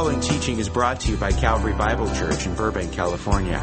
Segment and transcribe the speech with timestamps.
[0.00, 3.60] following teaching is brought to you by Calvary Bible Church in Burbank, California.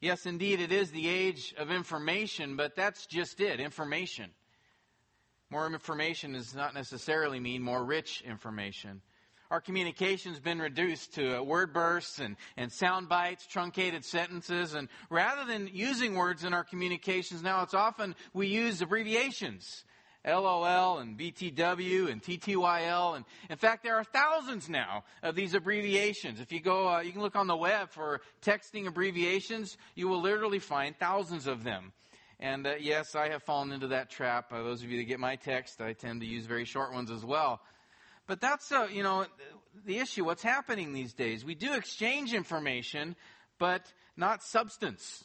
[0.00, 4.30] Yes, indeed, it is the age of information, but that's just it information.
[5.50, 9.02] More information does not necessarily mean more rich information.
[9.52, 14.88] Our communication's been reduced to uh, word bursts and, and sound bites, truncated sentences, and
[15.10, 19.84] rather than using words in our communications now, it's often we use abbreviations.
[20.24, 23.16] LOL and BTW and TTYL.
[23.16, 26.40] And in fact, there are thousands now of these abbreviations.
[26.40, 30.22] If you go, uh, you can look on the web for texting abbreviations, you will
[30.22, 31.92] literally find thousands of them.
[32.40, 34.50] And uh, yes, I have fallen into that trap.
[34.50, 37.10] Uh, those of you that get my text, I tend to use very short ones
[37.10, 37.60] as well.
[38.32, 39.26] But that's, uh, you know,
[39.84, 40.24] the issue.
[40.24, 41.44] What's happening these days?
[41.44, 43.14] We do exchange information,
[43.58, 45.22] but not substance.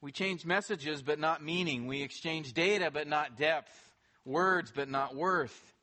[0.00, 1.88] We change messages, but not meaning.
[1.88, 3.72] We exchange data, but not depth.
[4.24, 5.74] Words, but not worth.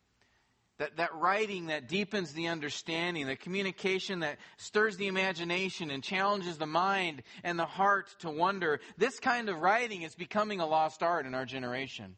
[0.77, 6.57] That, that writing that deepens the understanding, the communication that stirs the imagination and challenges
[6.57, 8.79] the mind and the heart to wonder.
[8.97, 12.15] This kind of writing is becoming a lost art in our generation.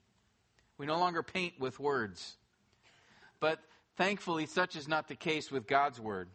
[0.77, 2.37] We no longer paint with words.
[3.39, 3.59] But
[3.97, 6.29] Thankfully, such is not the case with God's Word.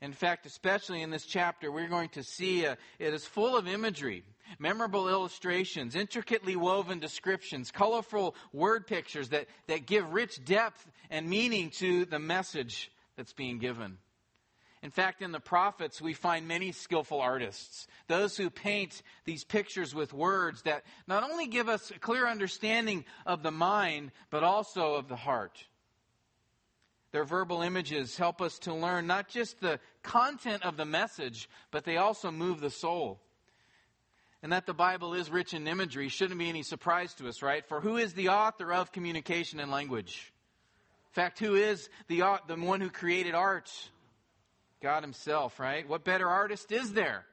[0.00, 3.68] In fact, especially in this chapter, we're going to see uh, it is full of
[3.68, 4.24] imagery,
[4.58, 11.70] memorable illustrations, intricately woven descriptions, colorful word pictures that, that give rich depth and meaning
[11.70, 13.98] to the message that's being given.
[14.82, 19.94] In fact, in the prophets, we find many skillful artists, those who paint these pictures
[19.94, 24.94] with words that not only give us a clear understanding of the mind, but also
[24.94, 25.64] of the heart.
[27.12, 31.84] Their verbal images help us to learn not just the content of the message, but
[31.84, 33.20] they also move the soul.
[34.42, 37.64] And that the Bible is rich in imagery shouldn't be any surprise to us, right?
[37.68, 40.32] For who is the author of communication and language?
[41.10, 43.70] In fact, who is the, the one who created art?
[44.80, 45.86] God Himself, right?
[45.86, 47.26] What better artist is there?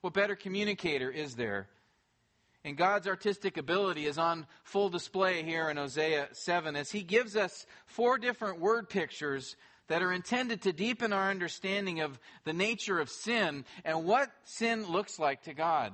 [0.00, 1.66] What better communicator is there?
[2.64, 7.36] And God's artistic ability is on full display here in Hosea 7 as he gives
[7.36, 9.54] us four different word pictures
[9.88, 14.86] that are intended to deepen our understanding of the nature of sin and what sin
[14.86, 15.92] looks like to God.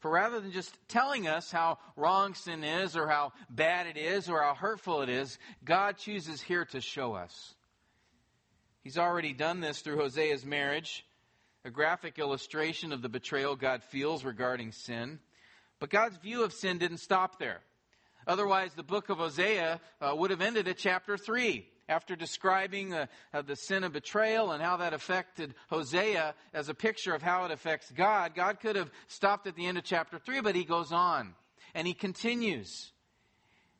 [0.00, 4.28] For rather than just telling us how wrong sin is or how bad it is
[4.28, 7.54] or how hurtful it is, God chooses here to show us.
[8.82, 11.04] He's already done this through Hosea's marriage,
[11.64, 15.18] a graphic illustration of the betrayal God feels regarding sin.
[15.80, 17.60] But God's view of sin didn't stop there.
[18.26, 23.06] Otherwise, the book of Hosea uh, would have ended at chapter 3 after describing uh,
[23.46, 27.50] the sin of betrayal and how that affected Hosea as a picture of how it
[27.50, 28.34] affects God.
[28.34, 31.34] God could have stopped at the end of chapter 3, but he goes on
[31.74, 32.92] and he continues.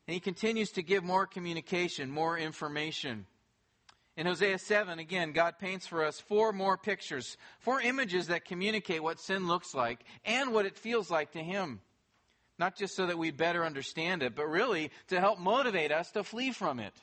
[0.07, 3.27] And he continues to give more communication, more information.
[4.17, 9.03] In Hosea 7, again, God paints for us four more pictures, four images that communicate
[9.03, 11.81] what sin looks like and what it feels like to Him.
[12.59, 16.25] Not just so that we better understand it, but really to help motivate us to
[16.25, 16.95] flee from it.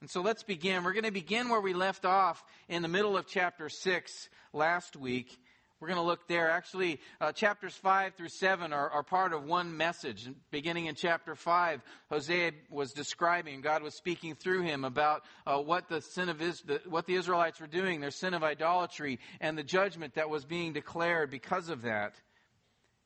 [0.00, 0.82] And so let's begin.
[0.82, 4.96] We're going to begin where we left off in the middle of chapter 6 last
[4.96, 5.38] week.
[5.78, 6.50] We're going to look there.
[6.50, 10.28] Actually, uh, chapters 5 through 7 are, are, part of one message.
[10.50, 15.88] Beginning in chapter 5, Hosea was describing, God was speaking through him about uh, what
[15.88, 19.56] the sin of Is- the, what the Israelites were doing, their sin of idolatry, and
[19.56, 22.14] the judgment that was being declared because of that.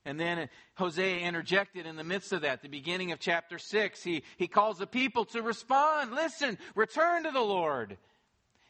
[0.04, 4.02] And then Hosea interjected in the midst of that, the beginning of chapter 6.
[4.02, 6.12] He, he calls the people to respond.
[6.12, 7.96] Listen, return to the Lord.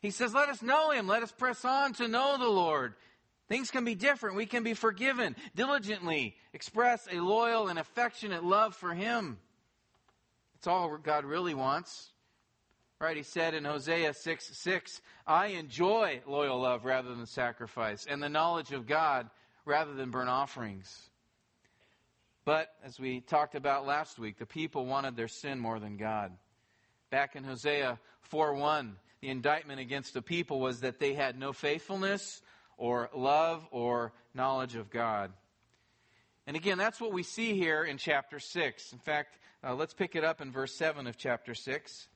[0.00, 1.08] He says, let us know him.
[1.08, 2.94] Let us press on to know the Lord.
[3.48, 4.36] Things can be different.
[4.36, 5.34] We can be forgiven.
[5.56, 9.38] Diligently express a loyal and affectionate love for him.
[10.56, 12.10] It's all God really wants.
[13.00, 13.16] Right?
[13.16, 18.28] He said in Hosea 6 6, I enjoy loyal love rather than sacrifice, and the
[18.28, 19.28] knowledge of God
[19.66, 21.10] rather than burnt offerings.
[22.44, 26.32] But, as we talked about last week, the people wanted their sin more than God.
[27.10, 31.52] Back in Hosea 4 1, the indictment against the people was that they had no
[31.52, 32.42] faithfulness
[32.76, 35.32] or love or knowledge of God.
[36.46, 38.92] And again, that's what we see here in chapter 6.
[38.92, 42.08] In fact, uh, let's pick it up in verse 7 of chapter 6.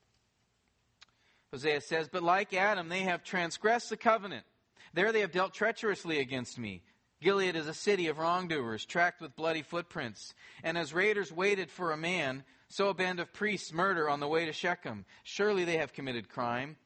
[1.53, 4.45] Hosea says, But like Adam, they have transgressed the covenant.
[4.93, 6.83] There they have dealt treacherously against me.
[7.21, 10.35] Gilead is a city of wrongdoers, tracked with bloody footprints.
[10.63, 14.29] And as raiders waited for a man, so a band of priests murder on the
[14.29, 15.05] way to Shechem.
[15.25, 16.77] Surely they have committed crime.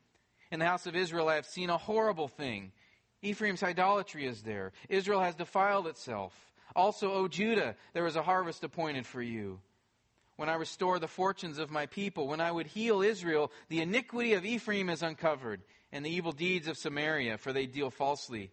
[0.50, 2.72] In the house of Israel I have seen a horrible thing.
[3.20, 4.72] Ephraim's idolatry is there.
[4.88, 6.32] Israel has defiled itself.
[6.74, 9.60] Also, O Judah, there is a harvest appointed for you.
[10.36, 14.32] When I restore the fortunes of my people, when I would heal Israel, the iniquity
[14.32, 15.62] of Ephraim is uncovered,
[15.92, 18.50] and the evil deeds of Samaria, for they deal falsely.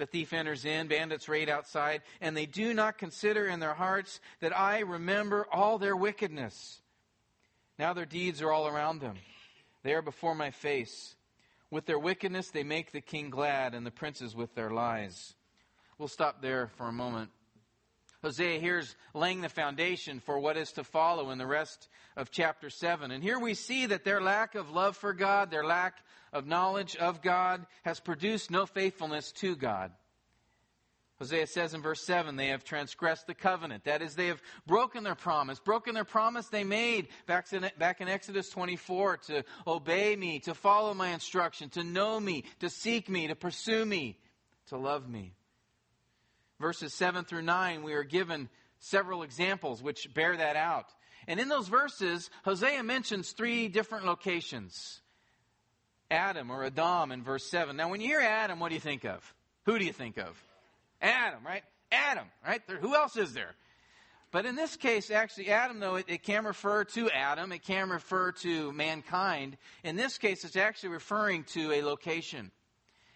[0.00, 4.18] The thief enters in, bandits raid outside, and they do not consider in their hearts
[4.40, 6.80] that I remember all their wickedness.
[7.78, 9.16] Now their deeds are all around them.
[9.82, 11.16] They are before my face.
[11.70, 15.34] With their wickedness, they make the king glad, and the princes with their lies.
[15.98, 17.28] We'll stop there for a moment.
[18.22, 22.68] Hosea here's laying the foundation for what is to follow in the rest of chapter
[22.68, 23.10] 7.
[23.10, 25.94] And here we see that their lack of love for God, their lack
[26.32, 29.92] of knowledge of God, has produced no faithfulness to God.
[31.18, 33.84] Hosea says in verse 7, they have transgressed the covenant.
[33.84, 38.00] That is, they have broken their promise, broken their promise they made back in, back
[38.00, 43.08] in Exodus 24 to obey me, to follow my instruction, to know me, to seek
[43.08, 44.18] me, to pursue me,
[44.68, 45.34] to love me
[46.60, 48.48] verses 7 through 9, we are given
[48.78, 50.86] several examples which bear that out.
[51.26, 55.00] And in those verses, Hosea mentions three different locations
[56.10, 57.76] Adam or Adam in verse 7.
[57.76, 59.34] Now, when you hear Adam, what do you think of?
[59.66, 60.42] Who do you think of?
[61.00, 61.62] Adam, right?
[61.92, 62.60] Adam, right?
[62.66, 63.54] There, who else is there?
[64.32, 67.90] But in this case, actually, Adam, though, it, it, can refer to Adam, it can
[67.90, 69.56] refer to mankind.
[69.82, 72.50] In this case, it's actually referring to a location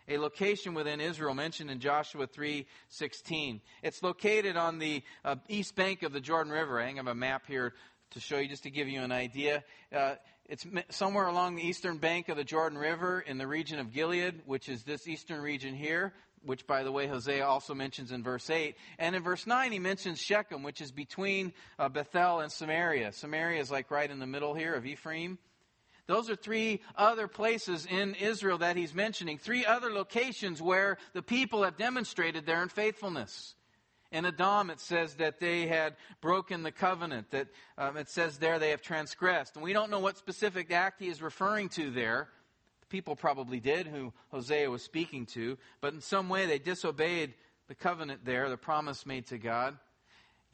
[0.08, 3.60] a location within Israel mentioned in Joshua 3:16.
[3.82, 6.80] It's located on the uh, east bank of the Jordan River.
[6.80, 7.74] I have a map here
[8.10, 9.64] to show you just to give you an idea.
[9.94, 10.14] Uh,
[10.46, 14.42] it's somewhere along the eastern bank of the Jordan River in the region of Gilead,
[14.44, 16.12] which is this eastern region here,
[16.44, 18.76] which, by the way, Hosea also mentions in verse 8.
[18.98, 23.12] And in verse 9, he mentions Shechem, which is between uh, Bethel and Samaria.
[23.12, 25.38] Samaria is like right in the middle here of Ephraim.
[26.06, 31.22] Those are three other places in Israel that he's mentioning, three other locations where the
[31.22, 33.54] people have demonstrated their unfaithfulness.
[34.12, 37.48] In Adam, it says that they had broken the covenant, that
[37.78, 39.56] um, it says there they have transgressed.
[39.56, 42.28] And we don't know what specific act he is referring to there.
[42.82, 47.34] The people probably did, who Hosea was speaking to, but in some way they disobeyed
[47.66, 49.78] the covenant there, the promise made to God.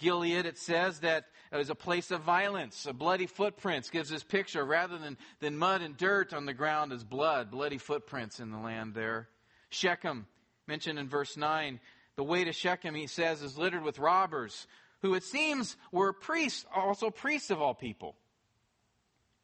[0.00, 2.86] Gilead, it says that it was a place of violence.
[2.86, 4.64] A bloody footprints gives this picture.
[4.64, 8.58] Rather than, than mud and dirt on the ground is blood, bloody footprints in the
[8.58, 9.28] land there.
[9.68, 10.26] Shechem,
[10.66, 11.78] mentioned in verse 9,
[12.16, 14.66] the way to Shechem, he says, is littered with robbers,
[15.02, 18.16] who it seems were priests, also priests of all people.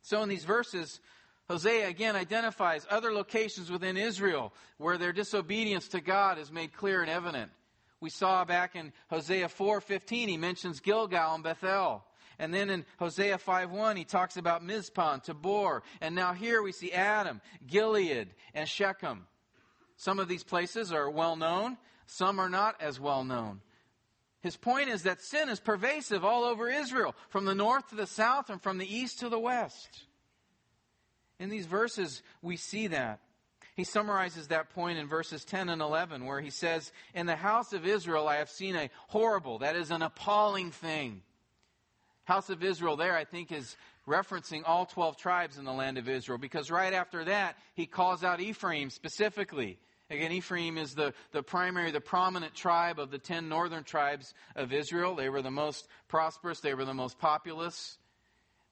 [0.03, 1.01] So in these verses,
[1.49, 7.03] Hosea again identifies other locations within Israel where their disobedience to God is made clear
[7.03, 7.51] and evident.
[8.01, 12.05] We saw back in Hosea 4:15 he mentions Gilgal and Bethel.
[12.39, 15.83] And then in Hosea 5:1 he talks about Mizpah Tabor.
[16.01, 19.27] And now here we see Adam, Gilead, and Shechem.
[19.97, 23.63] Some of these places are well known, some are not as well known.
[24.43, 28.07] His point is that sin is pervasive all over Israel, from the north to the
[28.07, 30.05] south and from the east to the west.
[31.39, 33.21] In these verses, we see that.
[33.77, 37.75] He summarizes that point in verses 10 and 11, where he says, In the house
[37.75, 41.21] of Israel I have seen a horrible, that is an appalling thing.
[42.25, 43.77] House of Israel there, I think, is
[44.09, 48.25] referencing all 12 tribes in the land of Israel, because right after that, he calls
[48.25, 49.79] out Ephraim specifically.
[50.09, 54.73] Again, Ephraim is the, the primary, the prominent tribe of the 10 northern tribes of
[54.73, 55.17] Israel.
[55.17, 57.99] They were the most prosperous, they were the most populous.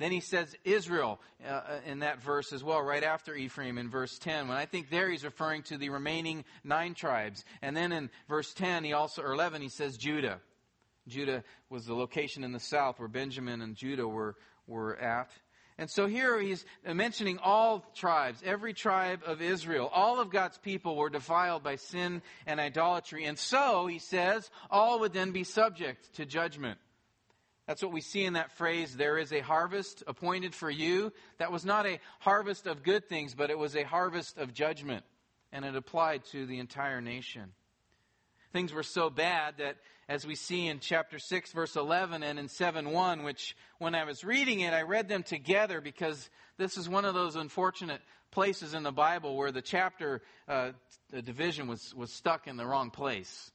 [0.05, 3.89] Then he says Israel uh, uh, in that verse as well, right after Ephraim in
[3.89, 4.49] verse 10.
[4.49, 7.43] When I think there he's referring to the remaining nine tribes.
[7.63, 10.41] And then in verse 10, he also, or 11, he says Judah.
[11.09, 15.31] Judah was the location in the south where Benjamin and Judah were, were at.
[15.79, 19.91] And so here he's mentioning all tribes, every tribe of Israel.
[19.91, 23.25] All of God's people were defiled by sin and idolatry.
[23.25, 26.79] And so, he says, all would then be subject to judgment.
[27.67, 31.13] That's what we see in that phrase, there is a harvest appointed for you.
[31.39, 35.05] That was not a harvest of good things, but it was a harvest of judgment.
[35.51, 37.53] And it applied to the entire nation.
[38.53, 39.77] things were so bad that,
[40.09, 44.05] as we see in chapter 6, verse 11, and in 7 1, which when I
[44.05, 46.29] was reading it, I read them together because
[46.59, 50.73] this is one of those unfortunate places in the Bible where the chapter uh,
[51.11, 53.51] the division was, was stuck in the wrong place.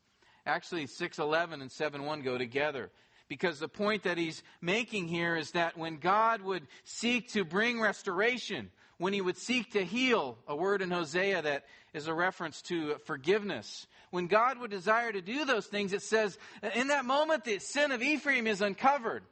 [0.45, 2.89] Actually, 611 and 7:1 go together.
[3.29, 7.79] Because the point that he's making here is that when God would seek to bring
[7.79, 12.61] restoration, when he would seek to heal, a word in Hosea that is a reference
[12.63, 16.39] to forgiveness, when God would desire to do those things, it says,
[16.73, 19.23] in that moment, the sin of Ephraim is uncovered.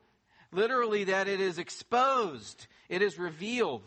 [0.51, 3.81] Literally, that it is exposed, it is revealed.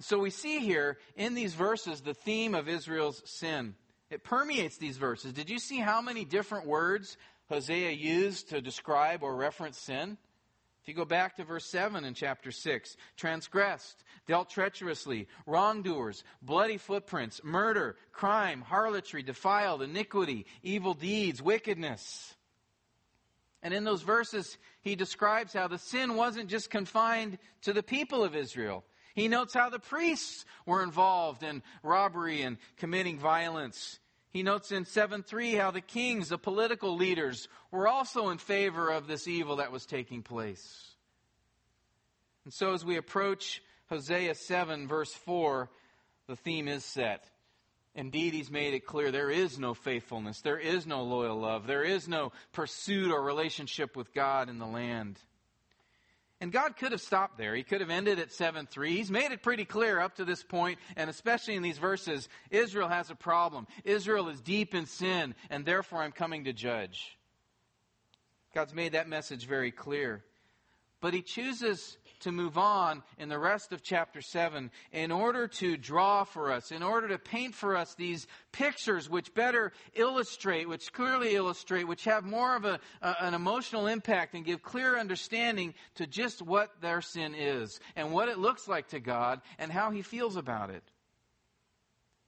[0.00, 3.74] So we see here in these verses the theme of Israel's sin.
[4.10, 5.32] It permeates these verses.
[5.32, 7.16] Did you see how many different words
[7.52, 10.16] Hosea used to describe or reference sin?
[10.80, 16.78] If you go back to verse 7 in chapter 6, transgressed, dealt treacherously, wrongdoers, bloody
[16.78, 22.34] footprints, murder, crime, harlotry, defiled, iniquity, evil deeds, wickedness.
[23.62, 28.24] And in those verses, he describes how the sin wasn't just confined to the people
[28.24, 28.82] of Israel.
[29.14, 34.00] He notes how the priests were involved in robbery and committing violence.
[34.32, 38.90] He notes in 7 3 how the kings, the political leaders, were also in favor
[38.90, 40.92] of this evil that was taking place.
[42.44, 45.68] And so as we approach Hosea 7, verse 4,
[46.28, 47.28] the theme is set.
[47.94, 51.84] Indeed, he's made it clear there is no faithfulness, there is no loyal love, there
[51.84, 55.18] is no pursuit or relationship with God in the land.
[56.42, 57.54] And God could have stopped there.
[57.54, 58.96] He could have ended at 7 3.
[58.96, 62.88] He's made it pretty clear up to this point, and especially in these verses Israel
[62.88, 63.68] has a problem.
[63.84, 67.16] Israel is deep in sin, and therefore I'm coming to judge.
[68.52, 70.24] God's made that message very clear.
[71.00, 75.76] But He chooses to move on in the rest of chapter 7 in order to
[75.76, 80.92] draw for us, in order to paint for us these pictures which better illustrate, which
[80.92, 85.74] clearly illustrate, which have more of a, a, an emotional impact and give clear understanding
[85.94, 89.90] to just what their sin is and what it looks like to God and how
[89.90, 90.82] He feels about it.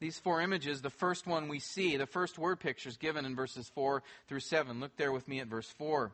[0.01, 3.35] These four images, the first one we see, the first word picture is given in
[3.35, 4.81] verses 4 through 7.
[4.81, 6.13] Look there with me at verse 4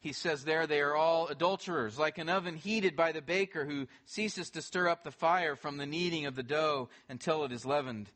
[0.00, 3.86] he says there, they are all adulterers, like an oven heated by the baker who
[4.06, 7.66] ceases to stir up the fire from the kneading of the dough until it is
[7.66, 8.10] leavened.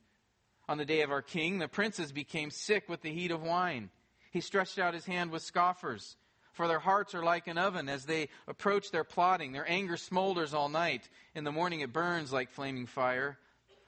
[0.66, 3.90] On the day of our king, the princes became sick with the heat of wine.
[4.30, 6.16] He stretched out his hand with scoffers,
[6.54, 9.52] for their hearts are like an oven as they approach their plotting.
[9.52, 11.08] Their anger smolders all night.
[11.34, 13.36] In the morning it burns like flaming fire.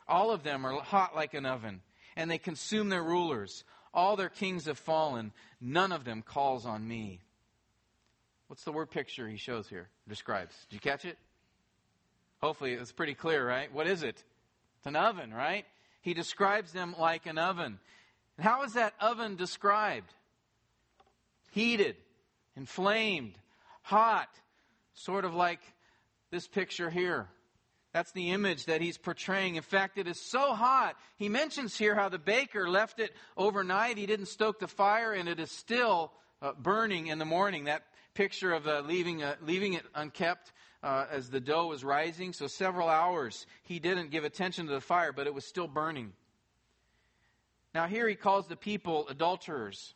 [0.07, 1.81] All of them are hot like an oven,
[2.15, 3.65] and they consume their rulers.
[3.95, 5.33] All their kings have fallen.
[5.61, 7.21] None of them calls on me.
[8.49, 10.55] What's the word picture he shows here, describes?
[10.69, 11.19] Did you catch it?
[12.41, 13.73] Hopefully it's pretty clear, right?
[13.73, 14.23] What is it?
[14.79, 15.65] It's an oven, right?
[16.00, 17.79] He describes them like an oven.
[18.37, 20.12] And how is that oven described?
[21.50, 21.97] Heated,
[22.57, 23.35] inflamed,
[23.83, 24.29] hot,
[24.95, 25.61] sort of like
[26.31, 27.26] this picture here.
[27.93, 29.57] That's the image that he's portraying.
[29.57, 30.97] In fact, it is so hot.
[31.17, 33.97] He mentions here how the baker left it overnight.
[33.97, 36.12] He didn't stoke the fire, and it is still
[36.43, 37.65] uh, burning in the morning.
[37.65, 37.85] That
[38.17, 42.33] picture of uh, leaving, uh, leaving it unkept uh, as the dough was rising.
[42.33, 46.13] So several hours he didn't give attention to the fire, but it was still burning.
[47.75, 49.95] Now, here he calls the people adulterers,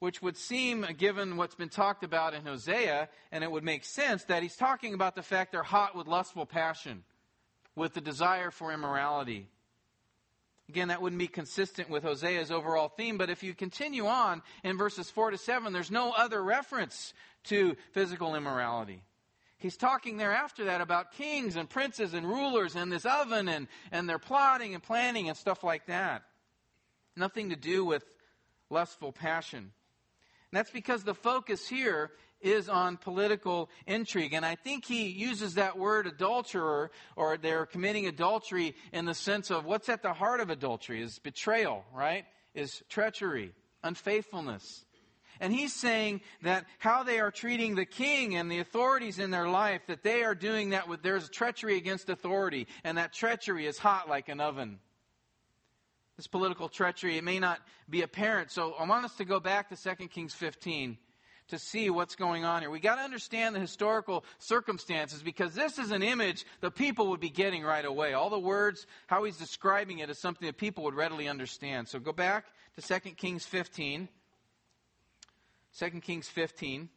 [0.00, 4.24] which would seem, given what's been talked about in Hosea, and it would make sense
[4.24, 7.04] that he's talking about the fact they're hot with lustful passion,
[7.74, 9.48] with the desire for immorality.
[10.68, 14.76] Again, that wouldn't be consistent with Hosea's overall theme, but if you continue on in
[14.76, 17.14] verses 4 to 7, there's no other reference
[17.46, 19.02] to physical immorality.
[19.58, 23.68] He's talking there after that about kings and princes and rulers and this oven and,
[23.90, 26.22] and their plotting and planning and stuff like that.
[27.16, 28.04] Nothing to do with
[28.68, 29.58] lustful passion.
[29.58, 29.72] And
[30.52, 32.10] that's because the focus here
[32.40, 34.34] is on political intrigue.
[34.34, 39.50] And I think he uses that word adulterer, or they're committing adultery in the sense
[39.50, 42.24] of what's at the heart of adultery is betrayal, right?
[42.54, 44.84] Is treachery, unfaithfulness.
[45.40, 49.48] And he's saying that how they are treating the king and the authorities in their
[49.48, 53.78] life, that they are doing that with, there's treachery against authority, and that treachery is
[53.78, 54.78] hot like an oven.
[56.16, 58.50] This political treachery, it may not be apparent.
[58.50, 60.96] So I want us to go back to 2 Kings 15
[61.48, 62.70] to see what's going on here.
[62.70, 67.20] We got to understand the historical circumstances because this is an image the people would
[67.20, 68.14] be getting right away.
[68.14, 71.88] All the words, how he's describing it is something that people would readily understand.
[71.88, 72.46] So go back
[72.80, 74.08] to 2 Kings 15.
[75.78, 76.88] 2 Kings 15.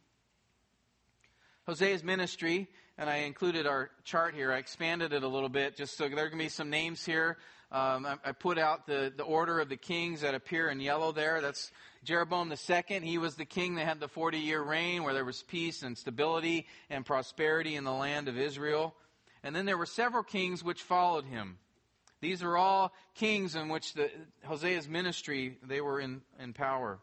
[1.68, 4.52] Hosea's ministry, and I included our chart here.
[4.52, 7.04] I expanded it a little bit just so there are going to be some names
[7.04, 7.36] here
[7.72, 11.12] Um, I, I, put out the, the order of the kings that appear in yellow
[11.12, 11.40] there.
[11.40, 11.70] That's
[12.02, 13.00] Jeroboam II.
[13.00, 15.96] He was the king that had the 40 year reign where there was peace and
[15.96, 18.96] stability and prosperity in the land of Israel.
[19.44, 21.58] And then there were several kings which followed him.
[22.20, 24.10] These are all kings in which the,
[24.44, 26.98] Hosea's ministry, they were in, in power.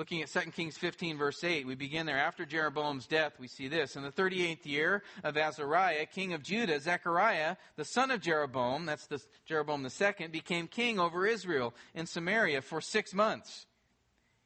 [0.00, 2.16] Looking at 2 Kings 15, verse 8, we begin there.
[2.16, 3.96] After Jeroboam's death, we see this.
[3.96, 9.06] In the 38th year of Azariah, king of Judah, Zechariah, the son of Jeroboam, that's
[9.08, 13.66] the Jeroboam II, became king over Israel in Samaria for six months.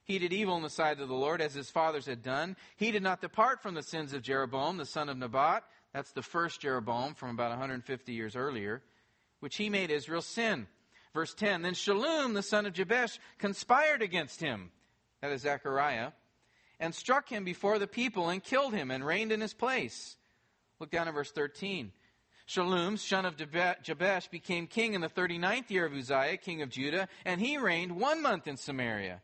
[0.03, 2.57] He did evil in the sight of the Lord, as his fathers had done.
[2.75, 5.63] He did not depart from the sins of Jeroboam, the son of Nebat.
[5.93, 8.83] That's the first Jeroboam from about 150 years earlier,
[9.39, 10.67] which he made Israel sin.
[11.13, 14.73] Verse 10 Then Shallum, the son of Jabesh, conspired against him
[15.25, 16.11] that is Zechariah,
[16.79, 20.19] and struck him before the people and killed him and reigned in his place.
[20.79, 21.93] Look down at verse 13.
[22.47, 27.09] Shallum, son of Jabesh, became king in the 39th year of Uzziah, king of Judah,
[27.25, 29.23] and he reigned one month in Samaria.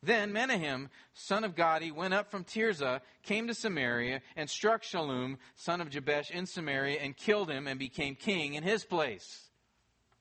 [0.00, 5.38] Then Menahem, son of Gadi, went up from Tirzah, came to Samaria, and struck Shallum,
[5.56, 9.50] son of Jabesh, in Samaria, and killed him, and became king in his place.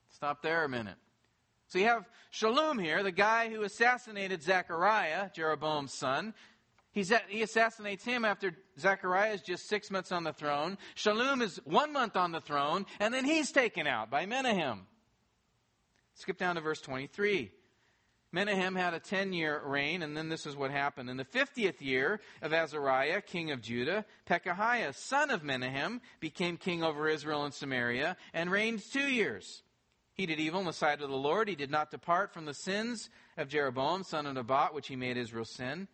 [0.10, 0.98] Stop there a minute.
[1.72, 6.34] So you have Shallum here, the guy who assassinated Zechariah, Jeroboam's son.
[6.92, 10.78] He's at, he assassinates him after Zechariah is just six months on the throne.
[10.98, 14.82] Shallum is one month on the throne, and then he's taken out by Menahem.
[16.16, 17.51] Skip down to verse 23.
[18.34, 21.10] Menahem had a 10 year reign, and then this is what happened.
[21.10, 26.84] In the 50th year of Azariah, king of Judah, Pekahiah, son of Menahem, became king
[26.84, 29.63] over Israel and Samaria, and reigned two years.
[30.13, 31.48] He did evil in the sight of the Lord.
[31.48, 35.18] He did not depart from the sins of Jeroboam, son of Nebat, which he made
[35.18, 35.88] Israel sin.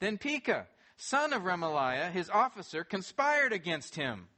[0.00, 0.66] Then Pekah,
[0.96, 4.28] son of Remaliah, his officer, conspired against him.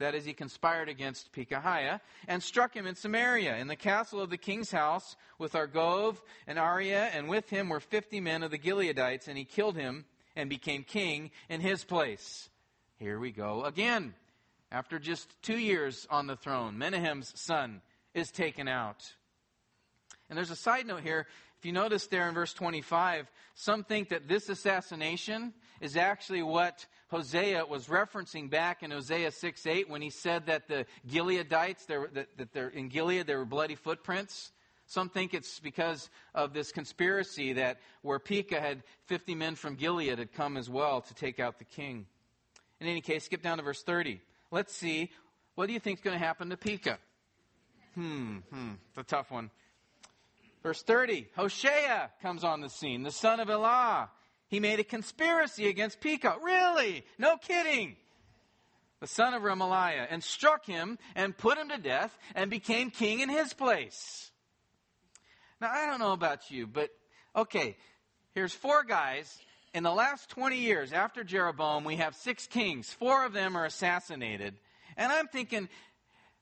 [0.00, 4.28] That is, he conspired against Pekahiah and struck him in Samaria, in the castle of
[4.28, 8.58] the king's house, with Argov and Arieh, and with him were fifty men of the
[8.58, 10.04] Gileadites, and he killed him
[10.34, 12.50] and became king in his place.
[12.98, 14.14] Here we go again.
[14.72, 17.80] After just two years on the throne, Menahem's son
[18.14, 19.02] is taken out.
[20.28, 21.26] And there's a side note here.
[21.58, 26.86] If you notice there in verse 25, some think that this assassination is actually what
[27.08, 32.28] Hosea was referencing back in Hosea 6 8 when he said that the Gileadites, that,
[32.36, 34.52] that they're in Gilead, there were bloody footprints.
[34.86, 40.18] Some think it's because of this conspiracy that where Pekah had 50 men from Gilead
[40.18, 42.06] had come as well to take out the king.
[42.80, 44.20] In any case, skip down to verse 30.
[44.50, 45.10] Let's see,
[45.54, 46.98] what do you think is going to happen to Pekah?
[47.94, 49.50] Hmm, hmm, it's a tough one.
[50.62, 54.10] Verse 30, Hoshea comes on the scene, the son of Elah.
[54.48, 56.38] He made a conspiracy against Pekah.
[56.42, 57.04] Really?
[57.18, 57.96] No kidding.
[59.00, 63.20] The son of Remaliah, and struck him and put him to death and became king
[63.20, 64.30] in his place.
[65.60, 66.90] Now, I don't know about you, but
[67.36, 67.76] okay,
[68.34, 69.38] here's four guys.
[69.74, 72.90] In the last 20 years after Jeroboam, we have six kings.
[72.90, 74.54] Four of them are assassinated.
[74.96, 75.68] And I'm thinking,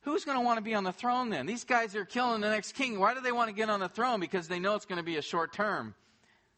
[0.02, 1.46] who's going to want to be on the throne then?
[1.46, 2.98] These guys are killing the next king.
[2.98, 4.20] Why do they want to get on the throne?
[4.20, 5.94] Because they know it's going to be a short term.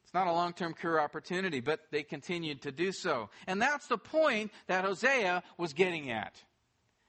[0.03, 3.31] It's not a long term career opportunity, but they continued to do so.
[3.47, 6.35] And that's the point that Hosea was getting at.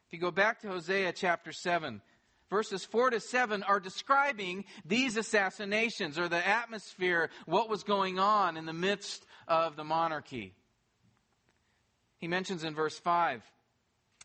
[0.08, 2.02] If you go back to Hosea chapter 7,
[2.50, 8.56] verses 4 to 7 are describing these assassinations or the atmosphere, what was going on
[8.58, 10.54] in the midst of the monarchy.
[12.18, 13.44] He mentions in verse 5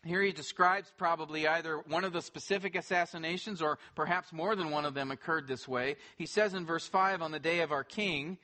[0.03, 4.85] here he describes probably either one of the specific assassinations or perhaps more than one
[4.85, 5.95] of them occurred this way.
[6.17, 8.39] He says in verse 5 on the day of our king,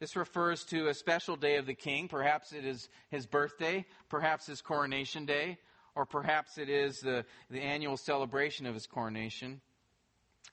[0.00, 2.08] this refers to a special day of the king.
[2.08, 5.58] Perhaps it is his birthday, perhaps his coronation day,
[5.94, 9.60] or perhaps it is the, the annual celebration of his coronation.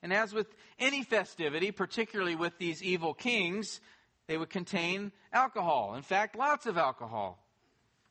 [0.04, 0.48] And as with
[0.80, 3.82] any festivity, particularly with these evil kings,
[4.28, 5.96] they would contain alcohol.
[5.96, 7.45] In fact, lots of alcohol.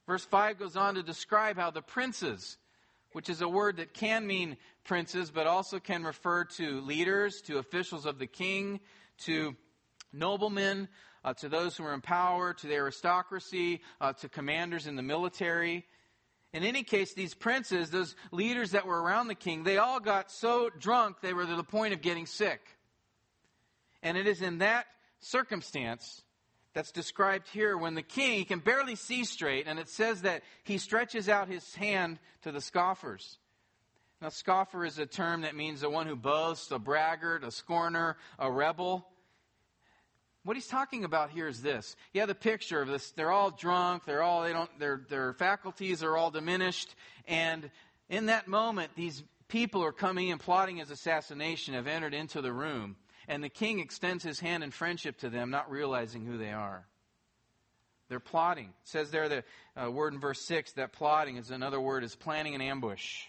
[0.06, 2.58] Verse 5 goes on to describe how the princes,
[3.12, 7.58] which is a word that can mean princes, but also can refer to leaders, to
[7.58, 8.80] officials of the king,
[9.18, 9.56] to
[10.12, 10.88] noblemen,
[11.24, 15.02] uh, to those who are in power, to the aristocracy, uh, to commanders in the
[15.02, 15.86] military.
[16.52, 20.30] In any case, these princes, those leaders that were around the king, they all got
[20.30, 22.60] so drunk they were to the point of getting sick.
[24.02, 24.86] And it is in that
[25.18, 26.22] circumstance
[26.74, 30.42] that's described here when the king he can barely see straight and it says that
[30.64, 33.38] he stretches out his hand to the scoffers.
[34.20, 38.16] Now scoffer is a term that means the one who boasts a braggart a scorner
[38.38, 39.06] a rebel.
[40.42, 41.96] What he's talking about here is this.
[42.14, 43.12] Have the picture of this.
[43.12, 44.04] They're all drunk.
[44.04, 46.94] They're all they don't their their faculties are all diminished.
[47.26, 47.70] And
[48.08, 52.52] in that moment these people are coming and plotting his assassination have entered into the
[52.52, 52.96] room,
[53.28, 56.86] and the king extends his hand in friendship to them, not realizing who they are.
[58.08, 58.66] They're plotting.
[58.66, 59.44] It says there the
[59.76, 63.22] uh, word in verse 6 that plotting is another word is planning an ambush.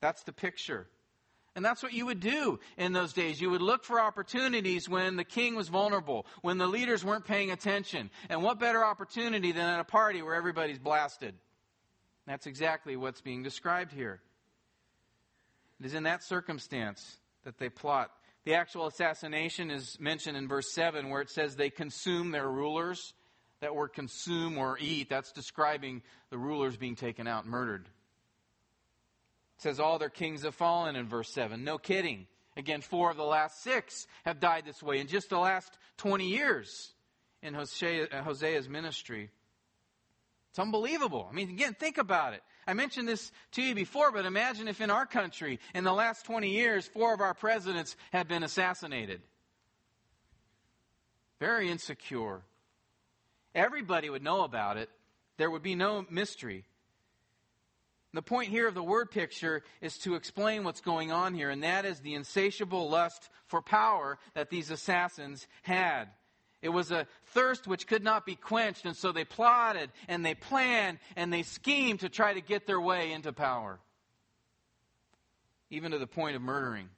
[0.00, 0.86] That's the picture.
[1.54, 3.40] And that's what you would do in those days.
[3.40, 7.50] You would look for opportunities when the king was vulnerable, when the leaders weren't paying
[7.50, 8.10] attention.
[8.28, 11.34] And what better opportunity than at a party where everybody's blasted?
[12.26, 14.20] That's exactly what's being described here.
[15.80, 18.10] It is in that circumstance that they plot.
[18.46, 23.12] The actual assassination is mentioned in verse 7 where it says they consume their rulers.
[23.60, 27.86] That word consume or eat, that's describing the rulers being taken out, murdered.
[29.56, 31.64] It says all their kings have fallen in verse 7.
[31.64, 32.28] No kidding.
[32.56, 36.28] Again, four of the last six have died this way in just the last 20
[36.28, 36.92] years
[37.42, 39.30] in Hosea's ministry.
[40.50, 41.26] It's unbelievable.
[41.28, 42.42] I mean, again, think about it.
[42.66, 46.24] I mentioned this to you before, but imagine if in our country, in the last
[46.26, 49.20] 20 years, four of our presidents had been assassinated.
[51.38, 52.42] Very insecure.
[53.54, 54.90] Everybody would know about it.
[55.36, 56.64] There would be no mystery.
[58.12, 61.62] The point here of the word picture is to explain what's going on here, and
[61.62, 66.08] that is the insatiable lust for power that these assassins had.
[66.66, 70.34] It was a thirst which could not be quenched, and so they plotted and they
[70.34, 73.78] planned and they schemed to try to get their way into power,
[75.70, 76.88] even to the point of murdering.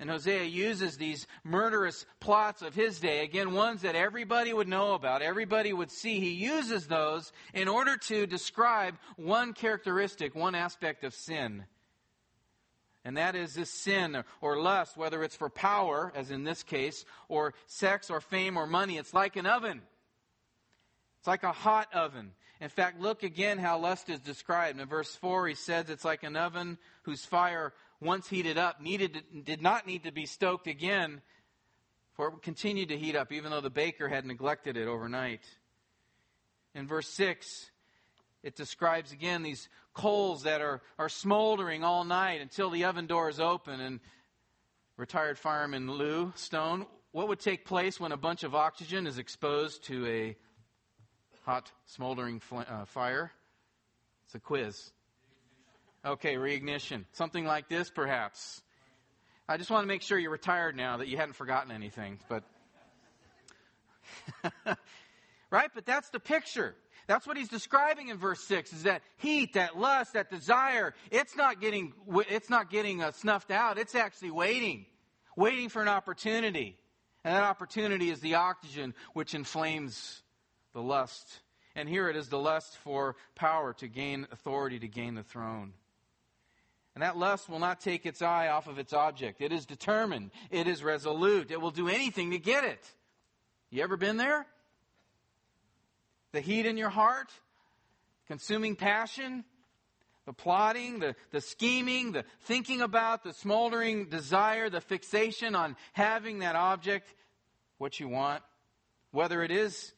[0.00, 4.94] And Hosea uses these murderous plots of his day, again, ones that everybody would know
[4.94, 6.18] about, everybody would see.
[6.18, 11.66] He uses those in order to describe one characteristic, one aspect of sin.
[13.04, 17.04] And that is this sin or lust, whether it's for power, as in this case,
[17.28, 18.96] or sex or fame or money.
[18.96, 19.82] It's like an oven.
[21.18, 22.32] It's like a hot oven.
[22.60, 24.78] In fact, look again how lust is described.
[24.78, 29.24] In verse 4, he says it's like an oven whose fire once heated up, needed,
[29.44, 31.22] did not need to be stoked again,
[32.14, 35.42] for it continued to heat up, even though the baker had neglected it overnight.
[36.72, 37.71] In verse 6,
[38.42, 43.28] it describes again these coals that are, are smoldering all night until the oven door
[43.28, 43.80] is open.
[43.80, 44.00] And
[44.96, 49.84] retired fireman Lou Stone, what would take place when a bunch of oxygen is exposed
[49.84, 50.36] to a
[51.44, 53.32] hot, smoldering fl- uh, fire?
[54.26, 54.92] It's a quiz.
[56.04, 57.04] Okay, reignition.
[57.12, 58.62] Something like this, perhaps.
[59.48, 62.18] I just want to make sure you're retired now, that you hadn't forgotten anything.
[62.28, 62.42] But
[65.50, 65.70] right?
[65.74, 66.74] But that's the picture.
[67.12, 71.36] That's what he's describing in verse 6 is that heat, that lust, that desire, it's
[71.36, 71.92] not getting,
[72.30, 73.76] it's not getting uh, snuffed out.
[73.76, 74.86] It's actually waiting,
[75.36, 76.78] waiting for an opportunity.
[77.22, 80.22] And that opportunity is the oxygen which inflames
[80.72, 81.28] the lust.
[81.76, 85.74] And here it is the lust for power to gain authority, to gain the throne.
[86.94, 89.42] And that lust will not take its eye off of its object.
[89.42, 90.30] It is determined.
[90.50, 91.50] It is resolute.
[91.50, 92.82] It will do anything to get it.
[93.68, 94.46] You ever been there?
[96.32, 97.30] The heat in your heart?
[98.26, 99.44] Consuming passion?
[100.26, 106.40] The plotting, the, the scheming, the thinking about, the smoldering desire, the fixation on having
[106.40, 107.12] that object,
[107.78, 108.42] what you want.
[109.10, 109.92] Whether it is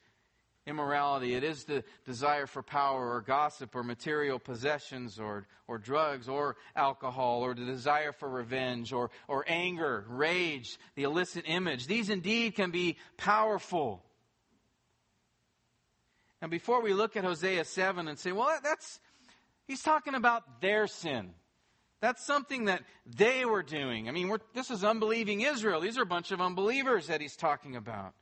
[0.66, 1.34] immorality.
[1.34, 6.56] It is the desire for power or gossip or material possessions or, or drugs or
[6.74, 11.86] alcohol or the desire for revenge or, or anger, rage, the illicit image.
[11.86, 14.02] These indeed can be powerful.
[16.44, 19.00] And before we look at Hosea 7 and say, well, that's,
[19.66, 21.30] he's talking about their sin.
[22.02, 24.10] That's something that they were doing.
[24.10, 25.80] I mean, this is unbelieving Israel.
[25.80, 28.12] These are a bunch of unbelievers that he's talking about.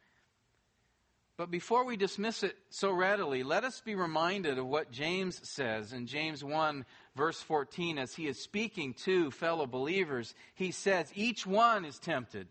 [1.37, 5.93] But before we dismiss it so readily, let us be reminded of what James says
[5.93, 6.85] in James 1,
[7.17, 10.33] verse 14, as he is speaking to fellow believers.
[10.55, 12.47] He says, Each one is tempted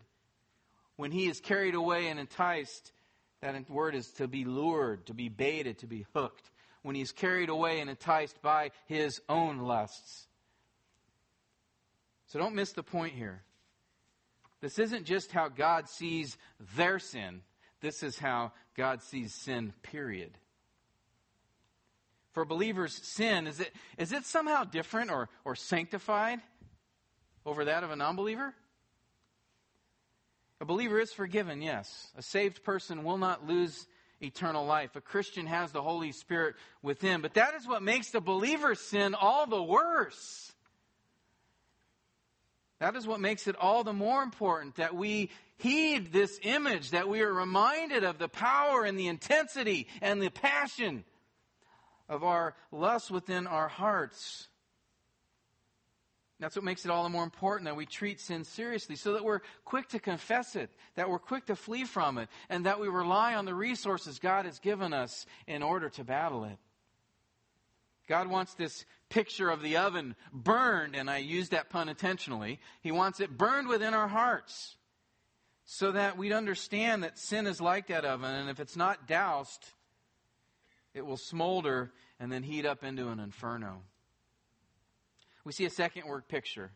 [0.96, 2.92] when he is carried away and enticed.
[3.42, 6.50] That word is to be lured, to be baited, to be hooked.
[6.82, 10.26] When he's carried away and enticed by his own lusts.
[12.26, 13.42] So don't miss the point here.
[14.60, 16.38] This isn't just how God sees
[16.74, 17.42] their sin
[17.82, 20.38] this is how God sees sin, period.
[22.30, 26.40] For believers, sin, is it, is it somehow different or, or sanctified
[27.44, 28.54] over that of a non believer?
[30.62, 32.12] A believer is forgiven, yes.
[32.16, 33.88] A saved person will not lose
[34.20, 34.94] eternal life.
[34.94, 37.20] A Christian has the Holy Spirit within.
[37.20, 40.52] But that is what makes the believer's sin all the worse.
[42.78, 47.08] That is what makes it all the more important that we heed this image, that
[47.08, 51.02] we are reminded of the power and the intensity and the passion
[52.08, 54.46] of our lust within our hearts.
[56.42, 59.24] That's what makes it all the more important that we treat sin seriously so that
[59.24, 62.88] we're quick to confess it, that we're quick to flee from it, and that we
[62.88, 66.58] rely on the resources God has given us in order to battle it.
[68.08, 72.58] God wants this picture of the oven burned, and I use that pun intentionally.
[72.80, 74.74] He wants it burned within our hearts
[75.64, 79.64] so that we'd understand that sin is like that oven, and if it's not doused,
[80.92, 83.82] it will smolder and then heat up into an inferno.
[85.44, 86.70] We see a second word picture.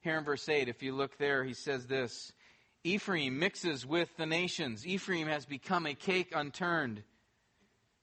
[0.00, 2.32] Here in verse 8, if you look there, he says this
[2.84, 4.86] Ephraim mixes with the nations.
[4.86, 7.02] Ephraim has become a cake unturned.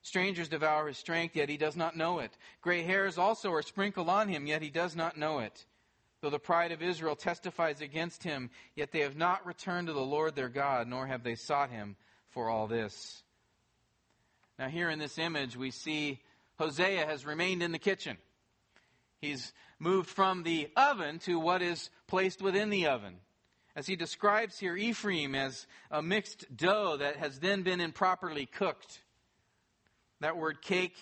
[0.01, 2.37] Strangers devour his strength, yet he does not know it.
[2.61, 5.65] Gray hairs also are sprinkled on him, yet he does not know it.
[6.21, 9.99] Though the pride of Israel testifies against him, yet they have not returned to the
[9.99, 11.97] Lord their God, nor have they sought him
[12.29, 13.23] for all this.
[14.57, 16.21] Now, here in this image, we see
[16.57, 18.17] Hosea has remained in the kitchen.
[19.21, 23.15] He's moved from the oven to what is placed within the oven.
[23.75, 29.01] As he describes here Ephraim as a mixed dough that has then been improperly cooked.
[30.21, 30.95] That word cake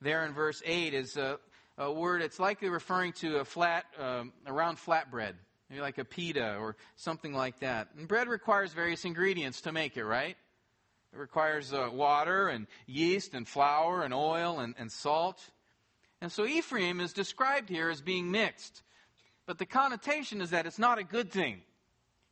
[0.00, 1.38] there in verse 8 is a,
[1.78, 5.34] a word, it's likely referring to a flat, um, around flatbread,
[5.68, 7.88] maybe like a pita or something like that.
[7.96, 10.36] And bread requires various ingredients to make it, right?
[11.12, 15.42] It requires uh, water and yeast and flour and oil and, and salt.
[16.22, 18.84] And so Ephraim is described here as being mixed.
[19.44, 21.62] But the connotation is that it's not a good thing.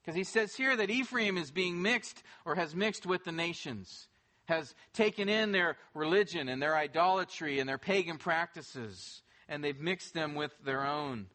[0.01, 4.07] Because he says here that Ephraim is being mixed or has mixed with the nations,
[4.45, 10.15] has taken in their religion and their idolatry and their pagan practices, and they've mixed
[10.15, 11.27] them with their own.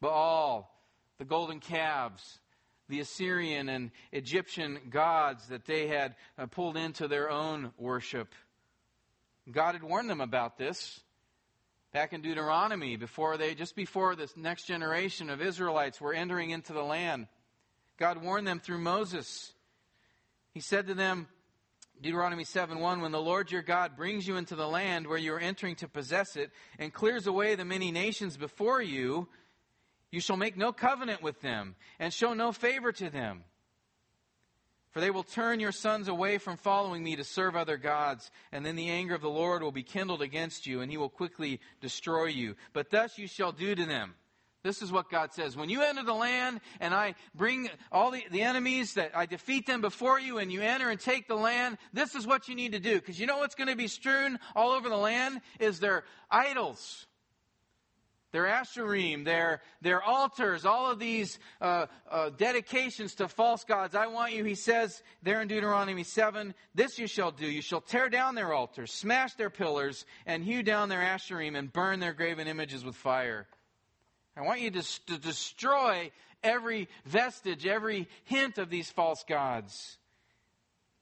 [0.00, 0.74] Baal,
[1.18, 2.40] the golden calves,
[2.88, 8.34] the Assyrian and Egyptian gods that they had uh, pulled into their own worship.
[9.50, 11.02] God had warned them about this
[11.96, 16.74] back in Deuteronomy, before they, just before this next generation of Israelites were entering into
[16.74, 17.26] the land.
[17.96, 19.54] God warned them through Moses.
[20.52, 21.26] He said to them,
[21.98, 25.32] Deuteronomy 7 1, when the Lord your God brings you into the land where you
[25.32, 29.26] are entering to possess it and clears away the many nations before you,
[30.10, 33.42] you shall make no covenant with them and show no favor to them.
[34.96, 38.64] For they will turn your sons away from following me to serve other gods, and
[38.64, 41.60] then the anger of the Lord will be kindled against you, and he will quickly
[41.82, 42.56] destroy you.
[42.72, 44.14] But thus you shall do to them.
[44.62, 45.54] This is what God says.
[45.54, 49.66] When you enter the land and I bring all the, the enemies that I defeat
[49.66, 52.72] them before you and you enter and take the land, this is what you need
[52.72, 52.94] to do.
[52.94, 57.06] Because you know what's going to be strewn all over the land is their idols
[58.32, 63.94] their asherim, their, their altars, all of these uh, uh, dedications to false gods.
[63.94, 67.46] I want you, he says there in Deuteronomy 7, this you shall do.
[67.46, 71.72] You shall tear down their altars, smash their pillars, and hew down their asherim, and
[71.72, 73.46] burn their graven images with fire.
[74.36, 76.10] I want you to, to destroy
[76.42, 79.98] every vestige, every hint of these false gods.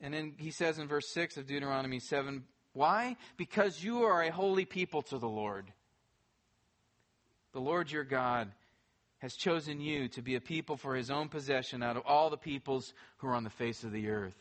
[0.00, 3.16] And then he says in verse 6 of Deuteronomy 7, why?
[3.37, 5.72] Because you are a holy people to the Lord.
[7.54, 8.50] The Lord your God
[9.18, 12.36] has chosen you to be a people for his own possession out of all the
[12.36, 14.34] peoples who are on the face of the earth.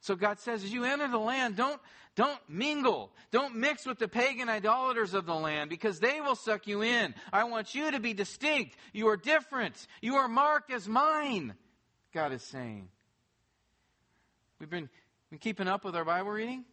[0.00, 1.80] So God says, as you enter the land, don't,
[2.14, 3.10] don't mingle.
[3.32, 7.12] Don't mix with the pagan idolaters of the land because they will suck you in.
[7.32, 8.76] I want you to be distinct.
[8.92, 9.74] You are different.
[10.00, 11.54] You are marked as mine,
[12.12, 12.88] God is saying.
[14.60, 14.88] We've been,
[15.28, 16.64] been keeping up with our Bible reading.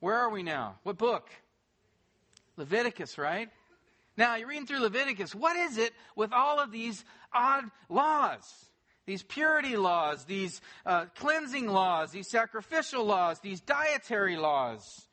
[0.00, 0.80] Where are we now?
[0.82, 1.30] What book?
[2.56, 3.48] Leviticus, right?
[4.16, 5.34] Now, you're reading through Leviticus.
[5.34, 8.66] What is it with all of these odd laws?
[9.06, 15.06] These purity laws, these uh, cleansing laws, these sacrificial laws, these dietary laws.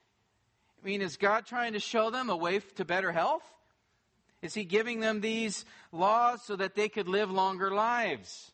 [0.82, 3.44] I mean, is God trying to show them a way to better health?
[4.42, 8.52] Is He giving them these laws so that they could live longer lives?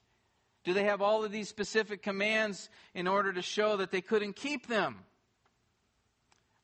[0.64, 4.36] Do they have all of these specific commands in order to show that they couldn't
[4.36, 4.98] keep them?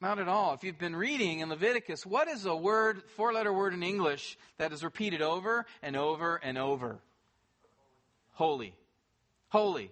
[0.01, 0.55] Not at all.
[0.55, 4.35] If you've been reading in Leviticus, what is a word, four letter word in English
[4.57, 6.99] that is repeated over and over and over?
[8.31, 8.73] Holy.
[9.49, 9.91] Holy.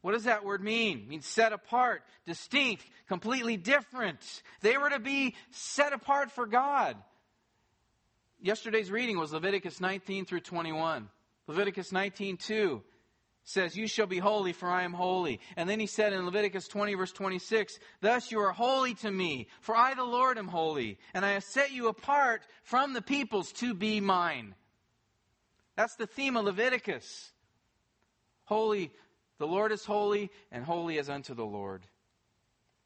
[0.00, 0.98] What does that word mean?
[0.98, 4.18] It means set apart, distinct, completely different.
[4.62, 6.96] They were to be set apart for God.
[8.40, 11.08] Yesterday's reading was Leviticus 19 through 21.
[11.46, 12.82] Leviticus 19, 2
[13.44, 15.40] says, You shall be holy, for I am holy.
[15.56, 19.48] And then he said in Leviticus 20, verse 26, Thus you are holy to me,
[19.60, 23.52] for I, the Lord, am holy, and I have set you apart from the peoples
[23.54, 24.54] to be mine.
[25.76, 27.32] That's the theme of Leviticus.
[28.44, 28.90] Holy,
[29.38, 31.82] the Lord is holy, and holy as unto the Lord.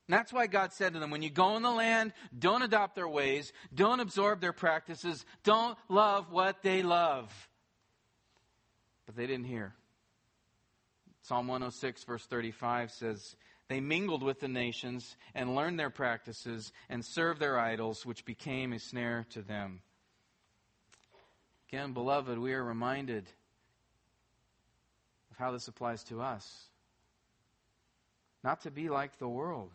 [0.09, 2.95] And that's why God said to them, when you go in the land, don't adopt
[2.95, 7.33] their ways, don't absorb their practices, don't love what they love.
[9.05, 9.75] But they didn't hear.
[11.27, 13.35] Psalm 106, verse 35 says,
[13.67, 18.73] They mingled with the nations and learned their practices and served their idols, which became
[18.73, 19.81] a snare to them.
[21.69, 23.25] Again, beloved, we are reminded
[25.33, 26.67] of how this applies to us.
[28.45, 29.73] Not to be like the world.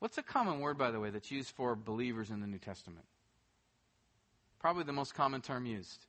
[0.00, 3.06] What's a common word, by the way, that's used for believers in the New Testament?
[4.58, 6.04] Probably the most common term used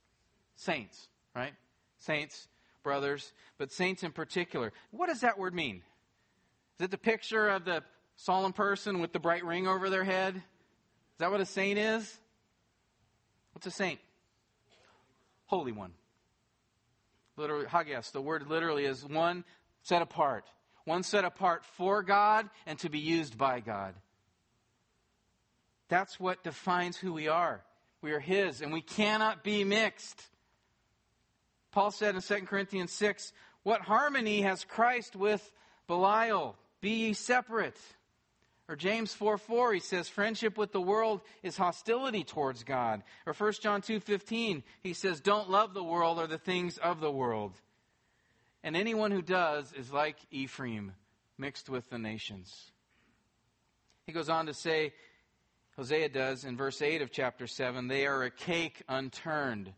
[0.56, 1.54] saints, right?
[1.98, 2.46] Saints
[2.82, 4.72] brothers, but saints in particular.
[4.90, 5.82] What does that word mean?
[6.78, 7.82] Is it the picture of the
[8.16, 10.36] solemn person with the bright ring over their head?
[10.36, 12.18] Is that what a saint is?
[13.52, 14.00] What's a saint?
[15.46, 15.92] Holy one.
[17.36, 19.44] Literally, hagios, the word literally is one
[19.82, 20.44] set apart.
[20.84, 23.94] One set apart for God and to be used by God.
[25.88, 27.62] That's what defines who we are.
[28.00, 30.22] We are His, and we cannot be mixed.
[31.72, 33.32] Paul said in 2 Corinthians 6,
[33.62, 35.52] What harmony has Christ with
[35.88, 36.56] Belial?
[36.80, 37.78] Be ye separate.
[38.68, 43.02] Or James 4 4, he says, Friendship with the world is hostility towards God.
[43.26, 47.00] Or 1 John 2 15, he says, Don't love the world or the things of
[47.00, 47.52] the world.
[48.62, 50.92] And anyone who does is like Ephraim,
[51.36, 52.70] mixed with the nations.
[54.06, 54.92] He goes on to say,
[55.76, 59.72] Hosea does in verse 8 of chapter 7, they are a cake unturned.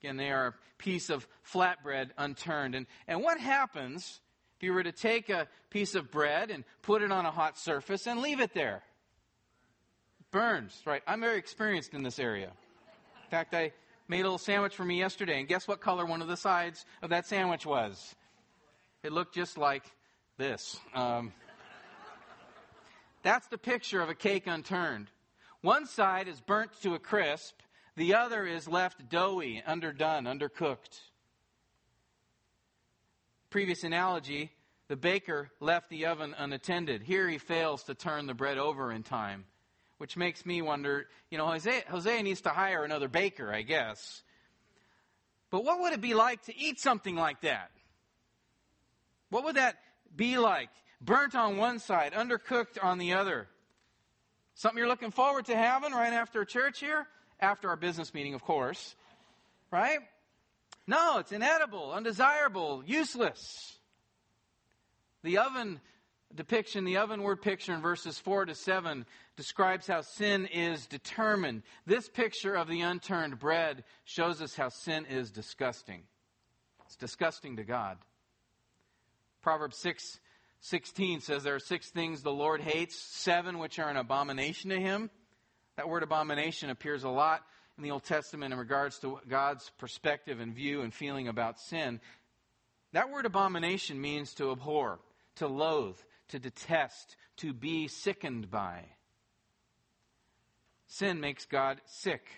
[0.00, 2.74] Again, they are a piece of flatbread unturned.
[2.74, 4.20] And, and what happens
[4.56, 7.58] if you were to take a piece of bread and put it on a hot
[7.58, 8.82] surface and leave it there?
[10.20, 11.02] It burns, right?
[11.06, 12.52] I'm very experienced in this area.
[13.24, 13.72] In fact, I
[14.06, 16.84] made a little sandwich for me yesterday, and guess what color one of the sides
[17.02, 18.14] of that sandwich was?
[19.02, 19.84] It looked just like
[20.38, 20.78] this.
[20.94, 21.32] Um,
[23.22, 25.10] that's the picture of a cake unturned.
[25.60, 27.60] One side is burnt to a crisp,
[27.98, 31.00] the other is left doughy, underdone, undercooked.
[33.50, 34.52] Previous analogy,
[34.86, 37.02] the baker left the oven unattended.
[37.02, 39.46] Here he fails to turn the bread over in time,
[39.98, 44.22] which makes me wonder, you know, Hosea, Hosea needs to hire another baker, I guess.
[45.50, 47.70] But what would it be like to eat something like that?
[49.30, 49.76] What would that
[50.14, 50.70] be like?
[51.00, 53.48] Burnt on one side, undercooked on the other.
[54.54, 57.08] Something you're looking forward to having right after church here?
[57.40, 58.94] After our business meeting, of course.
[59.70, 59.98] Right?
[60.86, 63.78] No, it's inedible, undesirable, useless.
[65.22, 65.80] The oven
[66.34, 69.04] depiction, the oven word picture in verses 4 to 7
[69.36, 71.62] describes how sin is determined.
[71.86, 76.02] This picture of the unturned bread shows us how sin is disgusting.
[76.86, 77.98] It's disgusting to God.
[79.42, 80.20] Proverbs 6
[80.60, 84.80] 16 says there are six things the Lord hates, seven which are an abomination to
[84.80, 85.08] him.
[85.78, 87.44] That word abomination appears a lot
[87.76, 92.00] in the Old Testament in regards to God's perspective and view and feeling about sin.
[92.94, 94.98] That word abomination means to abhor,
[95.36, 95.96] to loathe,
[96.30, 98.86] to detest, to be sickened by.
[100.88, 102.28] Sin makes God sick.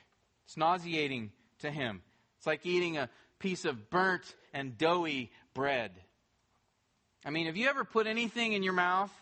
[0.45, 2.03] It's nauseating to him.
[2.37, 5.93] It's like eating a piece of burnt and doughy bread.
[7.25, 9.13] I mean, have you ever put anything in your mouth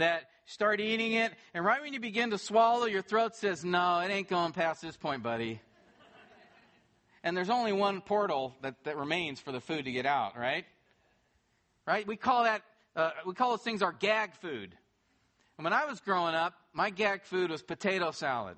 [0.00, 4.00] that start eating it, and right when you begin to swallow, your throat says, No,
[4.00, 5.60] it ain't going past this point, buddy.
[7.22, 10.64] and there's only one portal that, that remains for the food to get out, right?
[11.86, 12.06] Right?
[12.06, 12.62] We call that,
[12.96, 14.74] uh, we call those things our gag food.
[15.56, 18.56] And when I was growing up, my gag food was potato salad.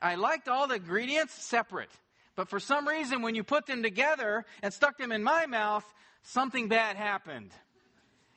[0.00, 1.90] I liked all the ingredients separate.
[2.36, 5.84] But for some reason, when you put them together and stuck them in my mouth,
[6.22, 7.50] something bad happened.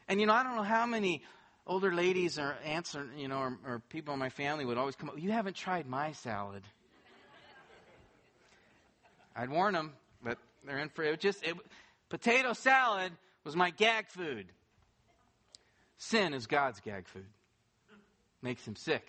[0.07, 1.21] And you know, I don't know how many
[1.65, 4.95] older ladies or aunts or, you know, or, or people in my family would always
[4.95, 6.63] come up, you haven't tried my salad.
[9.35, 9.93] I'd warn them,
[10.23, 11.19] but they're in for it.
[11.19, 11.55] Just it,
[12.09, 14.47] potato salad was my gag food.
[15.97, 17.27] Sin is God's gag food.
[18.41, 19.05] Makes him sick.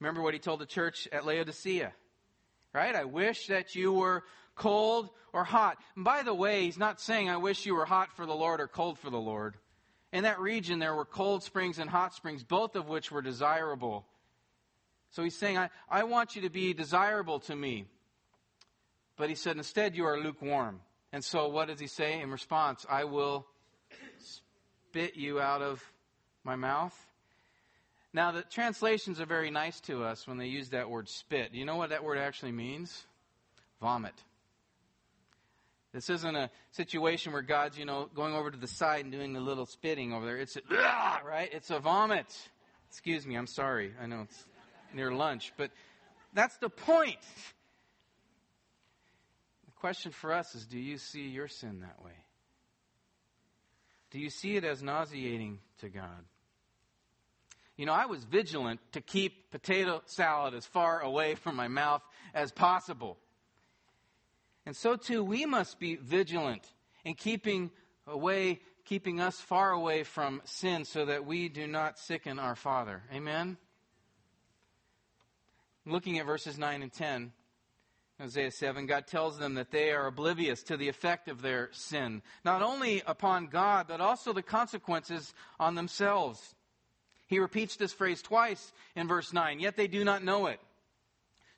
[0.00, 1.92] Remember what he told the church at Laodicea,
[2.72, 2.94] right?
[2.96, 4.24] I wish that you were
[4.56, 5.76] cold or hot.
[5.94, 8.60] And by the way, he's not saying I wish you were hot for the Lord
[8.60, 9.56] or cold for the Lord.
[10.12, 14.04] In that region, there were cold springs and hot springs, both of which were desirable.
[15.10, 17.84] So he's saying, I, I want you to be desirable to me.
[19.16, 20.80] But he said, instead, you are lukewarm.
[21.12, 22.86] And so what does he say in response?
[22.88, 23.46] I will
[24.18, 25.82] spit you out of
[26.44, 26.94] my mouth.
[28.12, 31.54] Now, the translations are very nice to us when they use that word spit.
[31.54, 33.04] You know what that word actually means?
[33.80, 34.14] Vomit.
[35.92, 39.36] This isn't a situation where God's, you know, going over to the side and doing
[39.36, 40.36] a little spitting over there.
[40.36, 40.60] It's a,
[41.24, 41.48] right?
[41.52, 42.26] It's a vomit.
[42.88, 43.92] Excuse me, I'm sorry.
[44.00, 44.46] I know it's
[44.94, 45.70] near lunch, but
[46.32, 47.18] that's the point.
[49.66, 52.12] The question for us is do you see your sin that way?
[54.10, 56.24] Do you see it as nauseating to God?
[57.76, 62.02] You know, I was vigilant to keep potato salad as far away from my mouth
[62.34, 63.16] as possible.
[64.66, 66.66] And so too, we must be vigilant
[67.04, 67.70] in keeping
[68.06, 73.02] away, keeping us far away from sin so that we do not sicken our Father.
[73.12, 73.56] Amen?
[75.86, 77.32] Looking at verses 9 and 10,
[78.20, 82.20] Hosea 7, God tells them that they are oblivious to the effect of their sin,
[82.44, 86.54] not only upon God, but also the consequences on themselves.
[87.28, 90.60] He repeats this phrase twice in verse 9, yet they do not know it.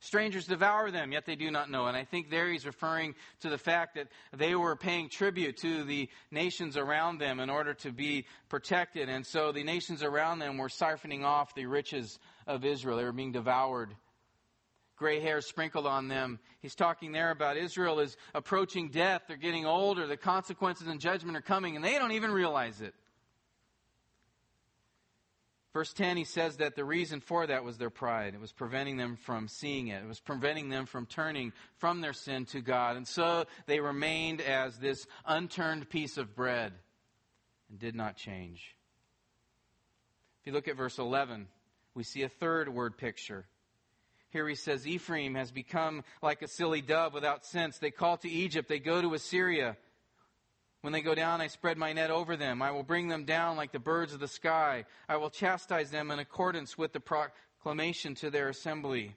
[0.02, 1.86] Strangers devour them, yet they do not know.
[1.86, 5.84] And I think there he's referring to the fact that they were paying tribute to
[5.84, 9.08] the nations around them in order to be protected.
[9.08, 12.96] And so the nations around them were siphoning off the riches of Israel.
[12.96, 13.94] They were being devoured.
[14.96, 16.40] Gray hair sprinkled on them.
[16.62, 19.22] He's talking there about Israel is approaching death.
[19.28, 20.08] They're getting older.
[20.08, 22.92] The consequences and judgment are coming, and they don't even realize it.
[25.72, 28.34] Verse 10, he says that the reason for that was their pride.
[28.34, 30.02] It was preventing them from seeing it.
[30.02, 32.96] It was preventing them from turning from their sin to God.
[32.96, 36.74] And so they remained as this unturned piece of bread
[37.70, 38.76] and did not change.
[40.40, 41.48] If you look at verse 11,
[41.94, 43.46] we see a third word picture.
[44.28, 47.78] Here he says, Ephraim has become like a silly dove without sense.
[47.78, 49.76] They call to Egypt, they go to Assyria.
[50.82, 52.60] When they go down, I spread my net over them.
[52.60, 54.84] I will bring them down like the birds of the sky.
[55.08, 59.14] I will chastise them in accordance with the proclamation to their assembly.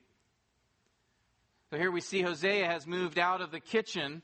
[1.71, 4.21] So here we see Hosea has moved out of the kitchen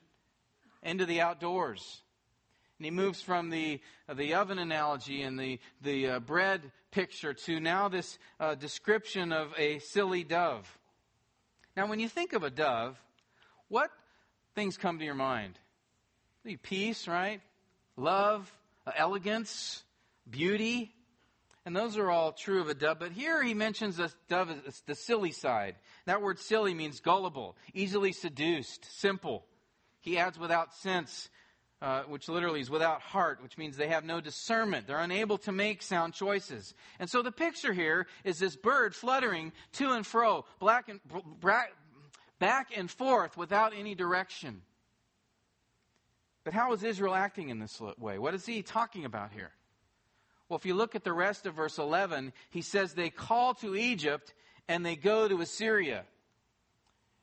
[0.84, 2.04] into the outdoors.
[2.78, 7.34] And he moves from the, uh, the oven analogy and the, the uh, bread picture
[7.34, 10.78] to now this uh, description of a silly dove.
[11.76, 13.02] Now, when you think of a dove,
[13.68, 13.90] what
[14.54, 15.58] things come to your mind?
[16.64, 17.42] Peace, right?
[17.98, 18.52] Love,
[18.88, 19.84] uh, elegance,
[20.30, 20.92] beauty.
[21.66, 22.98] And those are all true of a dove.
[23.00, 25.76] But here he mentions a dove as the silly side.
[26.06, 29.46] That word silly means gullible, easily seduced, simple.
[30.00, 31.30] He adds without sense,
[31.80, 34.88] uh, which literally is without heart, which means they have no discernment.
[34.88, 36.74] They're unable to make sound choices.
[36.98, 41.00] And so the picture here is this bird fluttering to and fro, black and,
[42.40, 44.64] back and forth without any direction.
[46.44, 48.18] But how is Israel acting in this way?
[48.18, 49.52] What is he talking about here?
[50.50, 53.76] Well, if you look at the rest of verse 11, he says they call to
[53.76, 54.34] Egypt
[54.68, 56.04] and they go to Assyria.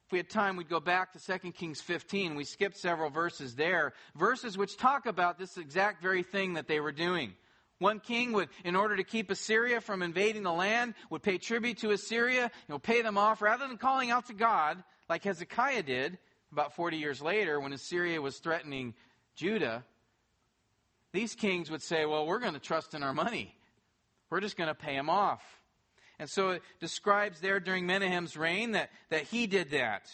[0.06, 2.34] If we had time, we'd go back to 2 Kings 15.
[2.34, 6.80] We skipped several verses there, verses which talk about this exact very thing that they
[6.80, 7.34] were doing.
[7.78, 11.78] One king would, in order to keep Assyria from invading the land, would pay tribute
[11.78, 15.82] to Assyria, you know, pay them off, rather than calling out to God, like Hezekiah
[15.82, 16.18] did
[16.52, 18.94] about 40 years later when Assyria was threatening
[19.38, 19.84] Judah,
[21.12, 23.54] these kings would say, well, we're going to trust in our money.
[24.30, 25.42] We're just going to pay them off.
[26.18, 30.10] And so it describes there during Menahem's reign that, that he did that.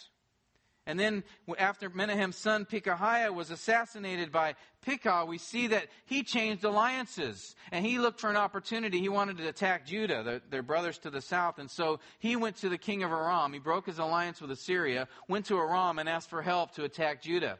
[0.86, 1.24] And then
[1.58, 7.56] after Menahem's son Pekahiah was assassinated by Pekah, we see that he changed alliances.
[7.72, 9.00] And he looked for an opportunity.
[9.00, 11.58] He wanted to attack Judah, their, their brothers to the south.
[11.58, 13.54] And so he went to the king of Aram.
[13.54, 17.22] He broke his alliance with Assyria, went to Aram and asked for help to attack
[17.22, 17.58] Judah.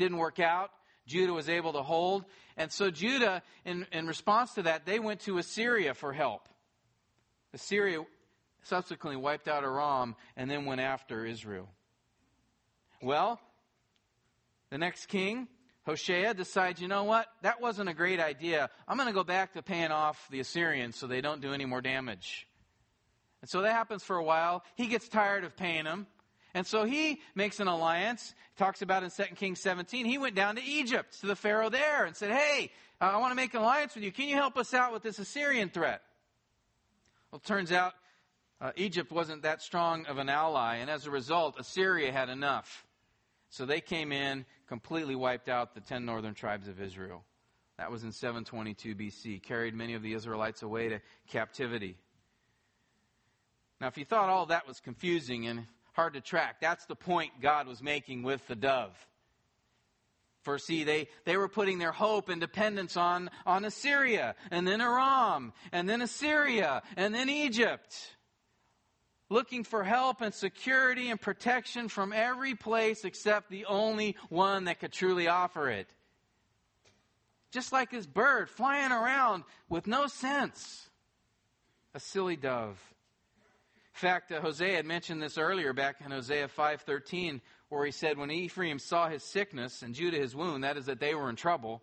[0.00, 0.70] Didn't work out.
[1.06, 2.24] Judah was able to hold.
[2.56, 6.48] And so Judah, in, in response to that, they went to Assyria for help.
[7.52, 8.02] Assyria
[8.62, 11.68] subsequently wiped out Aram and then went after Israel.
[13.02, 13.38] Well,
[14.70, 15.48] the next king,
[15.84, 17.26] Hoshea, decides, you know what?
[17.42, 18.70] That wasn't a great idea.
[18.88, 21.66] I'm going to go back to paying off the Assyrians so they don't do any
[21.66, 22.46] more damage.
[23.42, 24.64] And so that happens for a while.
[24.76, 26.06] He gets tired of paying them.
[26.54, 30.04] And so he makes an alliance, talks about in 2 Kings 17.
[30.04, 33.30] He went down to Egypt, to the Pharaoh there, and said, Hey, uh, I want
[33.30, 34.12] to make an alliance with you.
[34.12, 36.02] Can you help us out with this Assyrian threat?
[37.30, 37.94] Well, turns out
[38.60, 42.84] uh, Egypt wasn't that strong of an ally, and as a result, Assyria had enough.
[43.48, 47.24] So they came in, completely wiped out the 10 northern tribes of Israel.
[47.78, 51.96] That was in 722 BC, carried many of the Israelites away to captivity.
[53.80, 55.66] Now, if you thought all that was confusing and
[56.00, 56.56] hard to track.
[56.62, 58.96] That's the point God was making with the dove.
[60.40, 64.80] For see, they, they were putting their hope and dependence on, on Assyria, and then
[64.80, 67.94] Aram, and then Assyria, and then Egypt.
[69.30, 74.80] looking for help and security and protection from every place except the only one that
[74.80, 75.86] could truly offer it.
[77.52, 80.88] Just like this bird flying around with no sense.
[81.94, 82.78] A silly dove.
[84.00, 88.30] Fact, uh, Hosea had mentioned this earlier back in Hosea 5:13 where he said when
[88.30, 91.82] Ephraim saw his sickness and Judah his wound, that is that they were in trouble,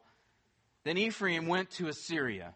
[0.83, 2.55] then Ephraim went to Assyria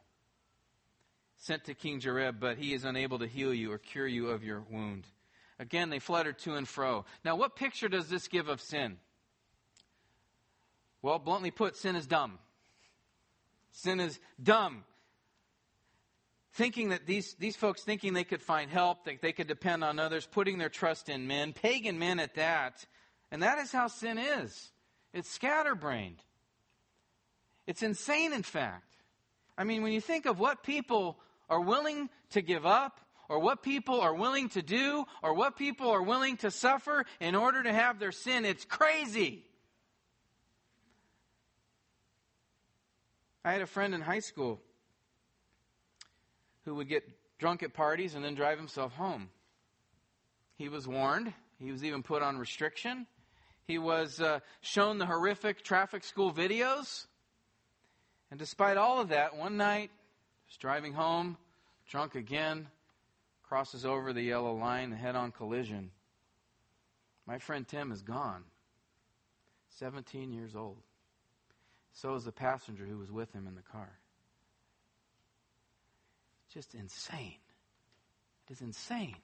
[1.37, 4.43] sent to King Jareb, but he is unable to heal you or cure you of
[4.43, 5.05] your wound.
[5.59, 7.05] Again, they fluttered to and fro.
[7.23, 8.97] Now, what picture does this give of sin?
[11.03, 12.39] Well, bluntly put, sin is dumb.
[13.71, 14.85] Sin is dumb.
[16.53, 19.99] Thinking that these, these folks thinking they could find help, that they could depend on
[19.99, 22.85] others, putting their trust in men, pagan men at that.
[23.31, 24.71] And that is how sin is.
[25.13, 26.21] It's scatterbrained.
[27.67, 28.97] It's insane, in fact.
[29.57, 32.99] I mean, when you think of what people are willing to give up,
[33.29, 37.33] or what people are willing to do, or what people are willing to suffer in
[37.33, 38.43] order to have their sin.
[38.43, 39.45] It's crazy.
[43.45, 44.59] I had a friend in high school
[46.65, 47.03] who would get
[47.39, 49.29] drunk at parties and then drive himself home.
[50.57, 53.07] He was warned, he was even put on restriction.
[53.67, 57.05] He was uh, shown the horrific traffic school videos.
[58.29, 59.91] And despite all of that, one night
[60.51, 61.37] He's driving home,
[61.87, 62.67] drunk again,
[63.41, 65.91] crosses over the yellow line, head on collision.
[67.25, 68.43] My friend Tim is gone.
[69.79, 70.79] 17 years old.
[71.93, 73.93] So is the passenger who was with him in the car.
[76.53, 77.35] Just insane.
[78.47, 79.17] It is insane.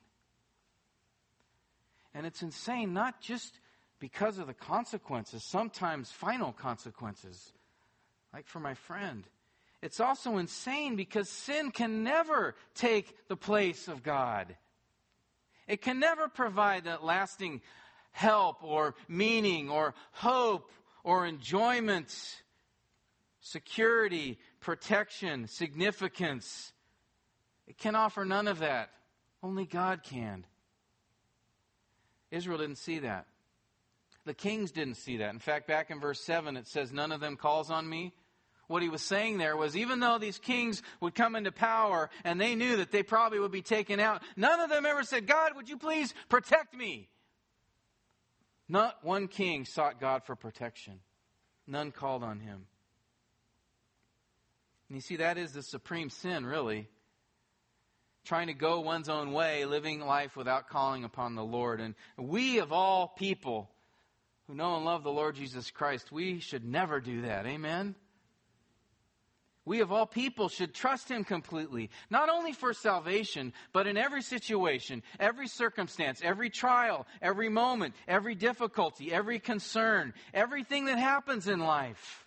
[2.13, 3.59] And it's insane not just
[3.99, 7.53] because of the consequences, sometimes final consequences,
[8.33, 9.23] like for my friend.
[9.81, 14.55] It's also insane because sin can never take the place of God.
[15.67, 17.61] It can never provide that lasting
[18.11, 20.71] help or meaning or hope
[21.03, 22.13] or enjoyment,
[23.41, 26.73] security, protection, significance.
[27.67, 28.89] It can offer none of that.
[29.43, 30.45] Only God can.
[32.31, 33.27] Israel didn't see that.
[34.25, 35.33] The kings didn't see that.
[35.33, 38.13] In fact, back in verse 7, it says, None of them calls on me
[38.67, 42.39] what he was saying there was even though these kings would come into power and
[42.39, 45.55] they knew that they probably would be taken out, none of them ever said, God,
[45.55, 47.07] would you please protect me?
[48.69, 50.99] Not one king sought God for protection.
[51.65, 52.65] None called on him.
[54.89, 56.87] And you see, that is the supreme sin, really.
[58.27, 61.79] Trying to go one's own way, living life without calling upon the Lord.
[61.79, 63.69] And we, of all people
[64.47, 67.45] who know and love the Lord Jesus Christ, we should never do that.
[67.45, 67.95] Amen?
[69.67, 74.21] we of all people should trust him completely, not only for salvation, but in every
[74.21, 81.59] situation, every circumstance, every trial, every moment, every difficulty, every concern, everything that happens in
[81.59, 82.26] life.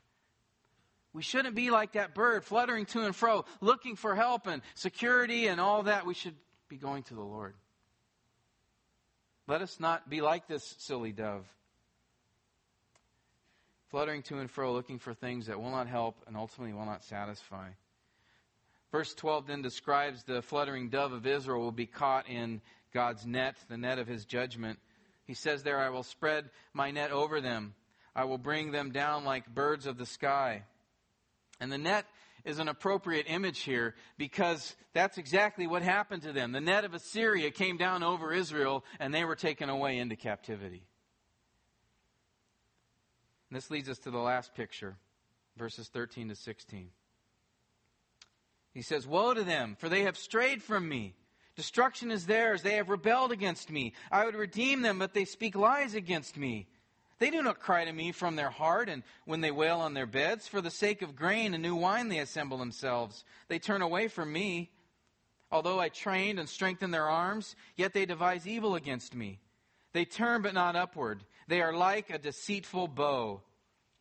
[1.12, 5.48] We shouldn't be like that bird fluttering to and fro, looking for help and security
[5.48, 6.06] and all that.
[6.06, 6.36] We should
[6.68, 7.54] be going to the Lord.
[9.48, 11.46] Let us not be like this silly dove
[13.90, 17.04] fluttering to and fro, looking for things that will not help and ultimately will not
[17.04, 17.68] satisfy.
[18.92, 22.60] Verse 12 then describes the fluttering dove of Israel will be caught in
[22.92, 24.78] God's net, the net of his judgment.
[25.24, 27.74] He says there, I will spread my net over them.
[28.14, 30.64] I will bring them down like birds of the sky.
[31.60, 32.06] And the net
[32.44, 36.52] is an appropriate image here because that's exactly what happened to them.
[36.52, 40.82] The net of Assyria came down over Israel and they were taken away into captivity.
[43.50, 44.96] And this leads us to the last picture,
[45.56, 46.90] verses 13 to 16.
[48.72, 51.14] He says, Woe to them, for they have strayed from me.
[51.56, 52.62] Destruction is theirs.
[52.62, 53.92] They have rebelled against me.
[54.10, 56.68] I would redeem them, but they speak lies against me.
[57.20, 60.06] They do not cry to me from their heart, and when they wail on their
[60.06, 63.24] beds, for the sake of grain and new wine they assemble themselves.
[63.48, 64.70] They turn away from me.
[65.52, 69.38] Although I trained and strengthened their arms, yet they devise evil against me.
[69.92, 71.22] They turn but not upward.
[71.46, 73.42] They are like a deceitful bow.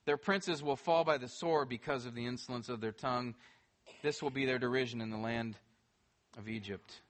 [0.06, 3.36] Their princes will fall by the sword because of the insolence of their tongue.
[4.02, 5.58] This will be their derision in the land
[6.38, 7.02] of Egypt.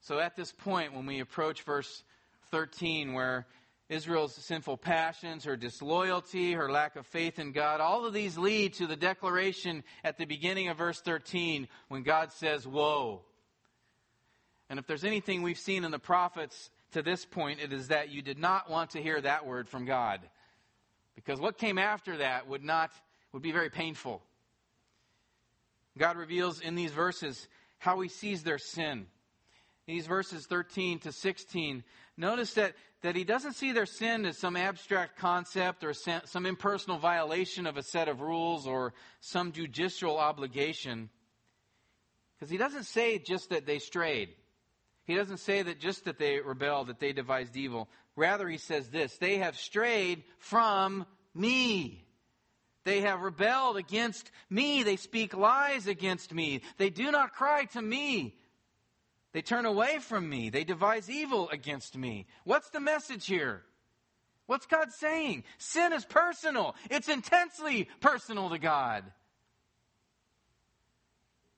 [0.00, 2.04] So at this point, when we approach verse
[2.50, 3.46] 13, where
[3.90, 8.72] Israel's sinful passions, her disloyalty, her lack of faith in God, all of these lead
[8.74, 13.22] to the declaration at the beginning of verse 13 when God says, Woe.
[14.70, 18.10] And if there's anything we've seen in the prophets to this point, it is that
[18.10, 20.20] you did not want to hear that word from God.
[21.16, 22.90] Because what came after that would not
[23.32, 24.22] would be very painful.
[25.98, 29.06] God reveals in these verses how he sees their sin.
[29.86, 31.82] these verses 13 to 16,
[32.16, 36.98] notice that, that he doesn't see their sin as some abstract concept or some impersonal
[36.98, 41.08] violation of a set of rules or some judicial obligation.
[42.38, 44.30] Because he doesn't say just that they strayed.
[45.04, 47.88] He doesn't say that just that they rebelled, that they devised evil.
[48.16, 52.04] Rather, he says this they have strayed from me.
[52.84, 54.82] They have rebelled against me.
[54.82, 56.62] They speak lies against me.
[56.78, 58.34] They do not cry to me.
[59.32, 60.50] They turn away from me.
[60.50, 62.26] They devise evil against me.
[62.44, 63.62] What's the message here?
[64.46, 65.44] What's God saying?
[65.58, 66.74] Sin is personal.
[66.90, 69.04] It's intensely personal to God.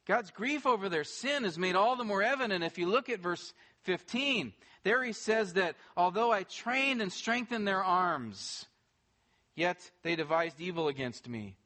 [0.07, 3.21] God's grief over their sin is made all the more evident if you look at
[3.21, 3.55] verse
[3.85, 4.53] 15.
[4.83, 8.67] There he says that although I trained and strengthened their arms,
[9.55, 11.57] yet they devised evil against me.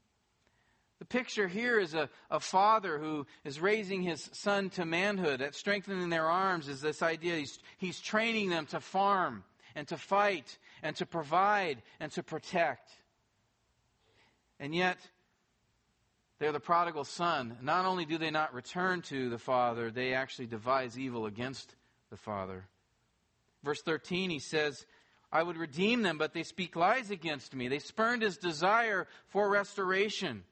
[0.98, 5.40] The picture here is a, a father who is raising his son to manhood.
[5.40, 9.44] That strengthening their arms is this idea he's, he's training them to farm
[9.74, 12.90] and to fight and to provide and to protect.
[14.58, 14.96] And yet,
[16.38, 17.58] they're the prodigal son.
[17.60, 21.74] Not only do they not return to the father, they actually devise evil against
[22.10, 22.64] the father.
[23.62, 24.86] Verse 13, he says,
[25.32, 27.68] I would redeem them, but they speak lies against me.
[27.68, 30.44] They spurned his desire for restoration.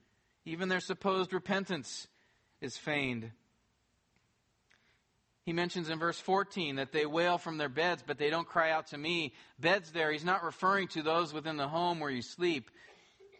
[0.45, 2.07] Even their supposed repentance
[2.61, 3.31] is feigned.
[5.45, 8.71] He mentions in verse 14 that they wail from their beds, but they don't cry
[8.71, 9.35] out to me.
[9.59, 12.71] Beds there, he's not referring to those within the home where you sleep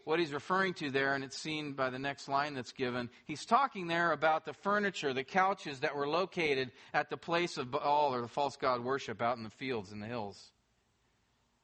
[0.05, 3.09] what he's referring to there, and it's seen by the next line that's given.
[3.25, 7.71] He's talking there about the furniture, the couches that were located at the place of
[7.71, 10.51] Baal or the false god worship out in the fields and the hills.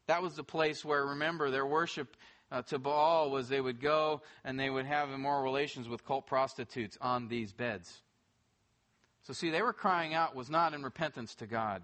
[0.07, 2.17] That was the place where, remember, their worship
[2.52, 6.28] uh, to Baal was they would go and they would have immoral relations with cult
[6.28, 8.02] prostitutes on these beds.
[9.24, 11.84] So, see, they were crying out was not in repentance to God.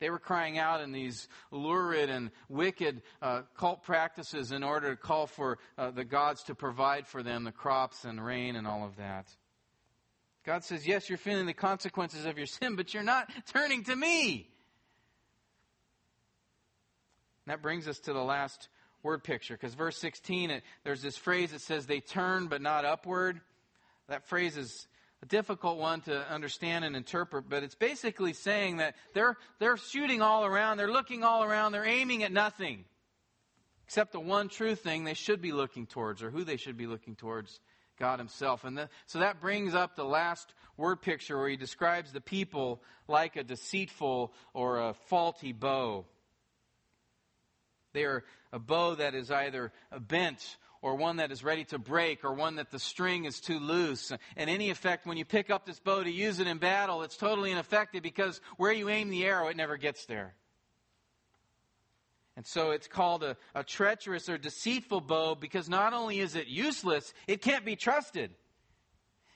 [0.00, 4.96] They were crying out in these lurid and wicked uh, cult practices in order to
[4.96, 8.84] call for uh, the gods to provide for them the crops and rain and all
[8.84, 9.28] of that.
[10.44, 13.94] God says, Yes, you're feeling the consequences of your sin, but you're not turning to
[13.94, 14.48] me.
[17.46, 18.68] And that brings us to the last
[19.02, 22.84] word picture, because verse 16, it, there's this phrase that says, They turn but not
[22.84, 23.40] upward.
[24.08, 24.86] That phrase is
[25.22, 30.20] a difficult one to understand and interpret, but it's basically saying that they're, they're shooting
[30.20, 32.84] all around, they're looking all around, they're aiming at nothing
[33.92, 36.86] except the one true thing they should be looking towards, or who they should be
[36.86, 37.60] looking towards
[37.98, 38.64] God Himself.
[38.64, 42.82] And the, so that brings up the last word picture where He describes the people
[43.06, 46.06] like a deceitful or a faulty bow.
[47.92, 49.72] They are a bow that is either
[50.08, 53.60] bent or one that is ready to break, or one that the string is too
[53.60, 54.10] loose.
[54.36, 57.16] And any effect, when you pick up this bow to use it in battle, it's
[57.16, 60.34] totally ineffective because where you aim the arrow, it never gets there.
[62.36, 66.48] And so it's called a, a treacherous or deceitful bow because not only is it
[66.48, 68.32] useless, it can't be trusted.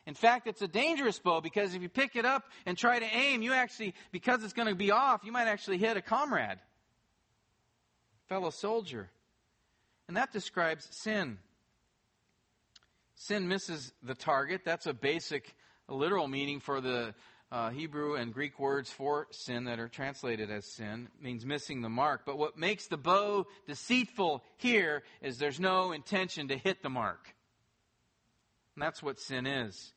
[0.07, 3.07] In fact, it's a dangerous bow because if you pick it up and try to
[3.07, 6.59] aim, you actually, because it's going to be off, you might actually hit a comrade,
[8.28, 9.08] fellow soldier.
[10.08, 11.38] And that describes sin.
[13.14, 14.62] Sin misses the target.
[14.64, 15.54] That's a basic
[15.88, 17.14] literal meaning for the
[17.50, 21.08] uh, Hebrew and Greek words for sin that are translated as sin.
[21.20, 22.22] Means missing the mark.
[22.26, 27.34] But what makes the bow deceitful here is there's no intention to hit the mark.
[28.74, 29.92] And that's what sin is.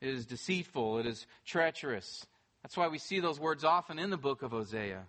[0.00, 0.98] It is deceitful.
[0.98, 2.26] It is treacherous.
[2.62, 5.06] That's why we see those words often in the book of Hosea.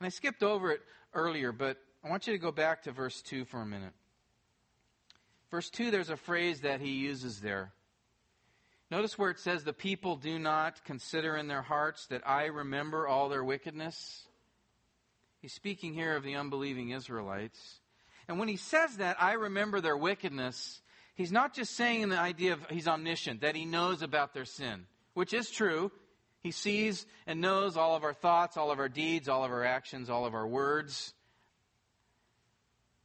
[0.00, 0.80] And I skipped over it
[1.14, 3.92] earlier, but I want you to go back to verse 2 for a minute.
[5.50, 7.72] Verse 2, there's a phrase that he uses there.
[8.90, 13.08] Notice where it says, The people do not consider in their hearts that I remember
[13.08, 14.26] all their wickedness.
[15.40, 17.80] He's speaking here of the unbelieving Israelites.
[18.28, 20.80] And when he says that, I remember their wickedness,
[21.14, 24.44] he's not just saying in the idea of he's omniscient, that he knows about their
[24.44, 25.90] sin, which is true.
[26.46, 29.64] He sees and knows all of our thoughts, all of our deeds, all of our
[29.64, 31.12] actions, all of our words.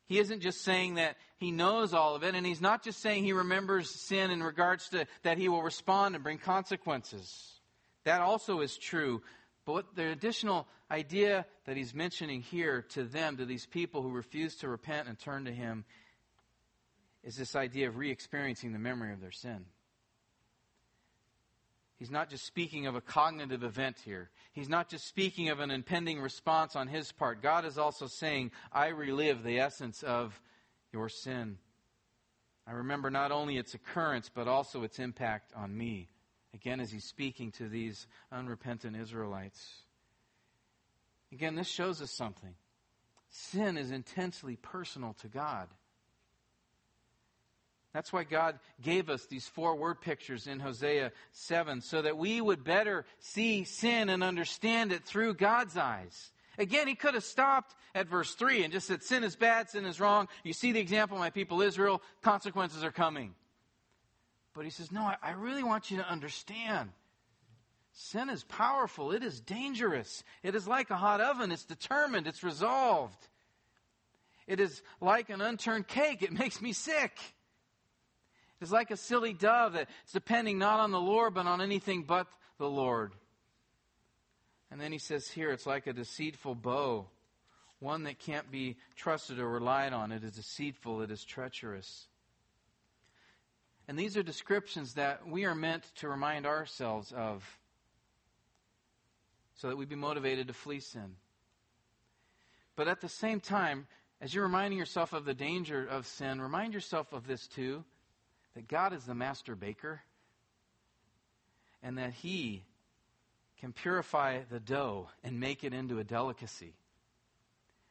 [0.05, 3.23] He isn't just saying that he knows all of it, and he's not just saying
[3.23, 7.59] he remembers sin in regards to that he will respond and bring consequences.
[8.03, 9.23] That also is true.
[9.65, 14.55] But the additional idea that he's mentioning here to them, to these people who refuse
[14.57, 15.83] to repent and turn to him,
[17.23, 19.65] is this idea of re experiencing the memory of their sin.
[22.01, 24.31] He's not just speaking of a cognitive event here.
[24.53, 27.43] He's not just speaking of an impending response on his part.
[27.43, 30.41] God is also saying, I relive the essence of
[30.91, 31.59] your sin.
[32.65, 36.09] I remember not only its occurrence, but also its impact on me
[36.53, 39.83] Again, as he's speaking to these unrepentant Israelites.
[41.31, 42.53] Again, this shows us something.
[43.29, 45.69] Sin is intensely personal to God.
[47.93, 52.39] That's why God gave us these four word pictures in Hosea 7 so that we
[52.39, 56.31] would better see sin and understand it through God's eyes.
[56.57, 59.85] Again, he could have stopped at verse 3 and just said, Sin is bad, sin
[59.85, 60.27] is wrong.
[60.43, 63.35] You see the example, of my people Israel, consequences are coming.
[64.53, 66.91] But he says, No, I really want you to understand.
[67.93, 70.23] Sin is powerful, it is dangerous.
[70.43, 73.27] It is like a hot oven, it's determined, it's resolved.
[74.47, 77.17] It is like an unturned cake, it makes me sick.
[78.61, 82.27] It's like a silly dove that's depending not on the Lord, but on anything but
[82.59, 83.13] the Lord.
[84.69, 87.07] And then he says here, it's like a deceitful bow,
[87.79, 90.11] one that can't be trusted or relied on.
[90.11, 92.07] It is deceitful, it is treacherous.
[93.87, 97.43] And these are descriptions that we are meant to remind ourselves of
[99.55, 101.15] so that we be motivated to flee sin.
[102.75, 103.87] But at the same time,
[104.21, 107.83] as you're reminding yourself of the danger of sin, remind yourself of this too
[108.55, 110.01] that God is the master baker
[111.83, 112.63] and that He
[113.59, 116.73] can purify the dough and make it into a delicacy.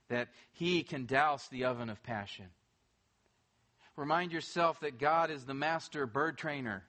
[0.08, 2.46] That He can douse the oven of passion.
[3.96, 6.82] Remind yourself that God is the master bird trainer.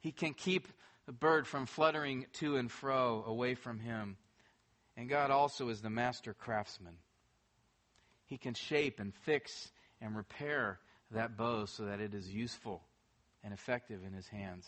[0.00, 0.68] He can keep
[1.06, 4.16] the bird from fluttering to and fro away from Him.
[4.96, 6.96] And God also is the master craftsman.
[8.26, 9.70] He can shape and fix
[10.00, 10.78] and repair
[11.10, 12.82] that bow so that it is useful
[13.42, 14.66] and effective in his hands.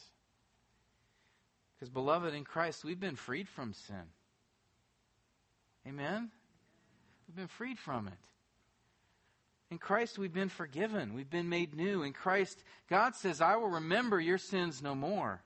[1.75, 4.05] Because, beloved, in Christ, we've been freed from sin.
[5.87, 6.31] Amen?
[7.27, 8.19] We've been freed from it.
[9.71, 11.15] In Christ, we've been forgiven.
[11.15, 12.03] We've been made new.
[12.03, 15.43] In Christ, God says, I will remember your sins no more.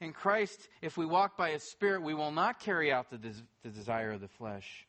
[0.00, 3.42] In Christ, if we walk by His Spirit, we will not carry out the, des-
[3.62, 4.86] the desire of the flesh.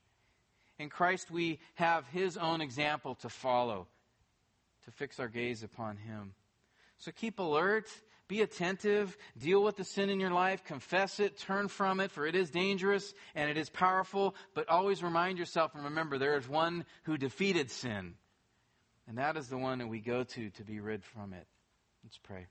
[0.80, 3.88] In Christ, we have His own example to follow
[4.86, 6.34] to fix our gaze upon Him.
[6.98, 7.90] So keep alert,
[8.28, 12.26] be attentive, deal with the sin in your life, confess it, turn from it, for
[12.26, 16.48] it is dangerous and it is powerful, but always remind yourself and remember there is
[16.48, 18.14] one who defeated sin.
[19.08, 21.46] And that is the one that we go to to be rid from it.
[22.04, 22.48] Let's pray.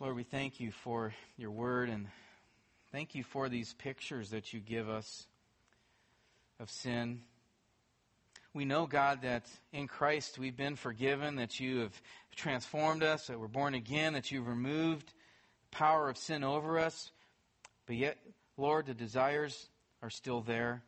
[0.00, 2.08] Lord, we thank you for your word and
[2.90, 5.28] thank you for these pictures that you give us
[6.58, 7.20] of sin
[8.54, 12.00] we know, God, that in Christ we've been forgiven, that you have
[12.36, 17.10] transformed us, that we're born again, that you've removed the power of sin over us.
[17.86, 18.16] But yet,
[18.56, 19.68] Lord, the desires
[20.02, 20.82] are still there.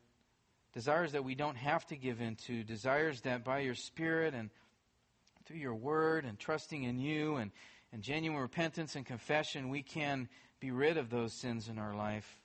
[0.73, 4.51] Desires that we don't have to give into, desires that by your Spirit and
[5.45, 7.51] through your word and trusting in you and,
[7.93, 10.29] and genuine repentance and confession, we can
[10.61, 12.39] be rid of those sins in our life.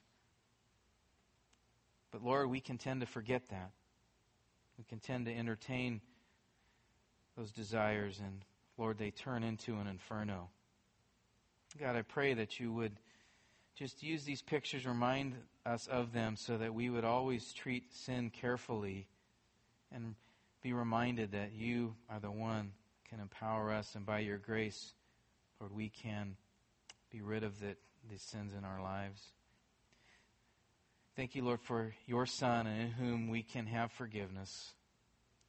[2.11, 3.71] But Lord, we can tend to forget that.
[4.77, 6.01] We can tend to entertain
[7.37, 8.43] those desires, and
[8.77, 10.49] Lord, they turn into an inferno.
[11.79, 12.93] God, I pray that you would
[13.75, 18.29] just use these pictures, remind us of them, so that we would always treat sin
[18.29, 19.07] carefully
[19.91, 20.15] and
[20.61, 22.71] be reminded that you are the one
[23.09, 24.93] can empower us, and by your grace,
[25.59, 26.35] Lord, we can
[27.11, 27.75] be rid of the,
[28.09, 29.33] the sins in our lives.
[31.15, 34.71] Thank you, Lord, for your Son in whom we can have forgiveness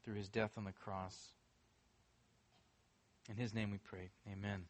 [0.04, 1.16] through his death on the cross.
[3.30, 4.10] In his name we pray.
[4.30, 4.64] Amen.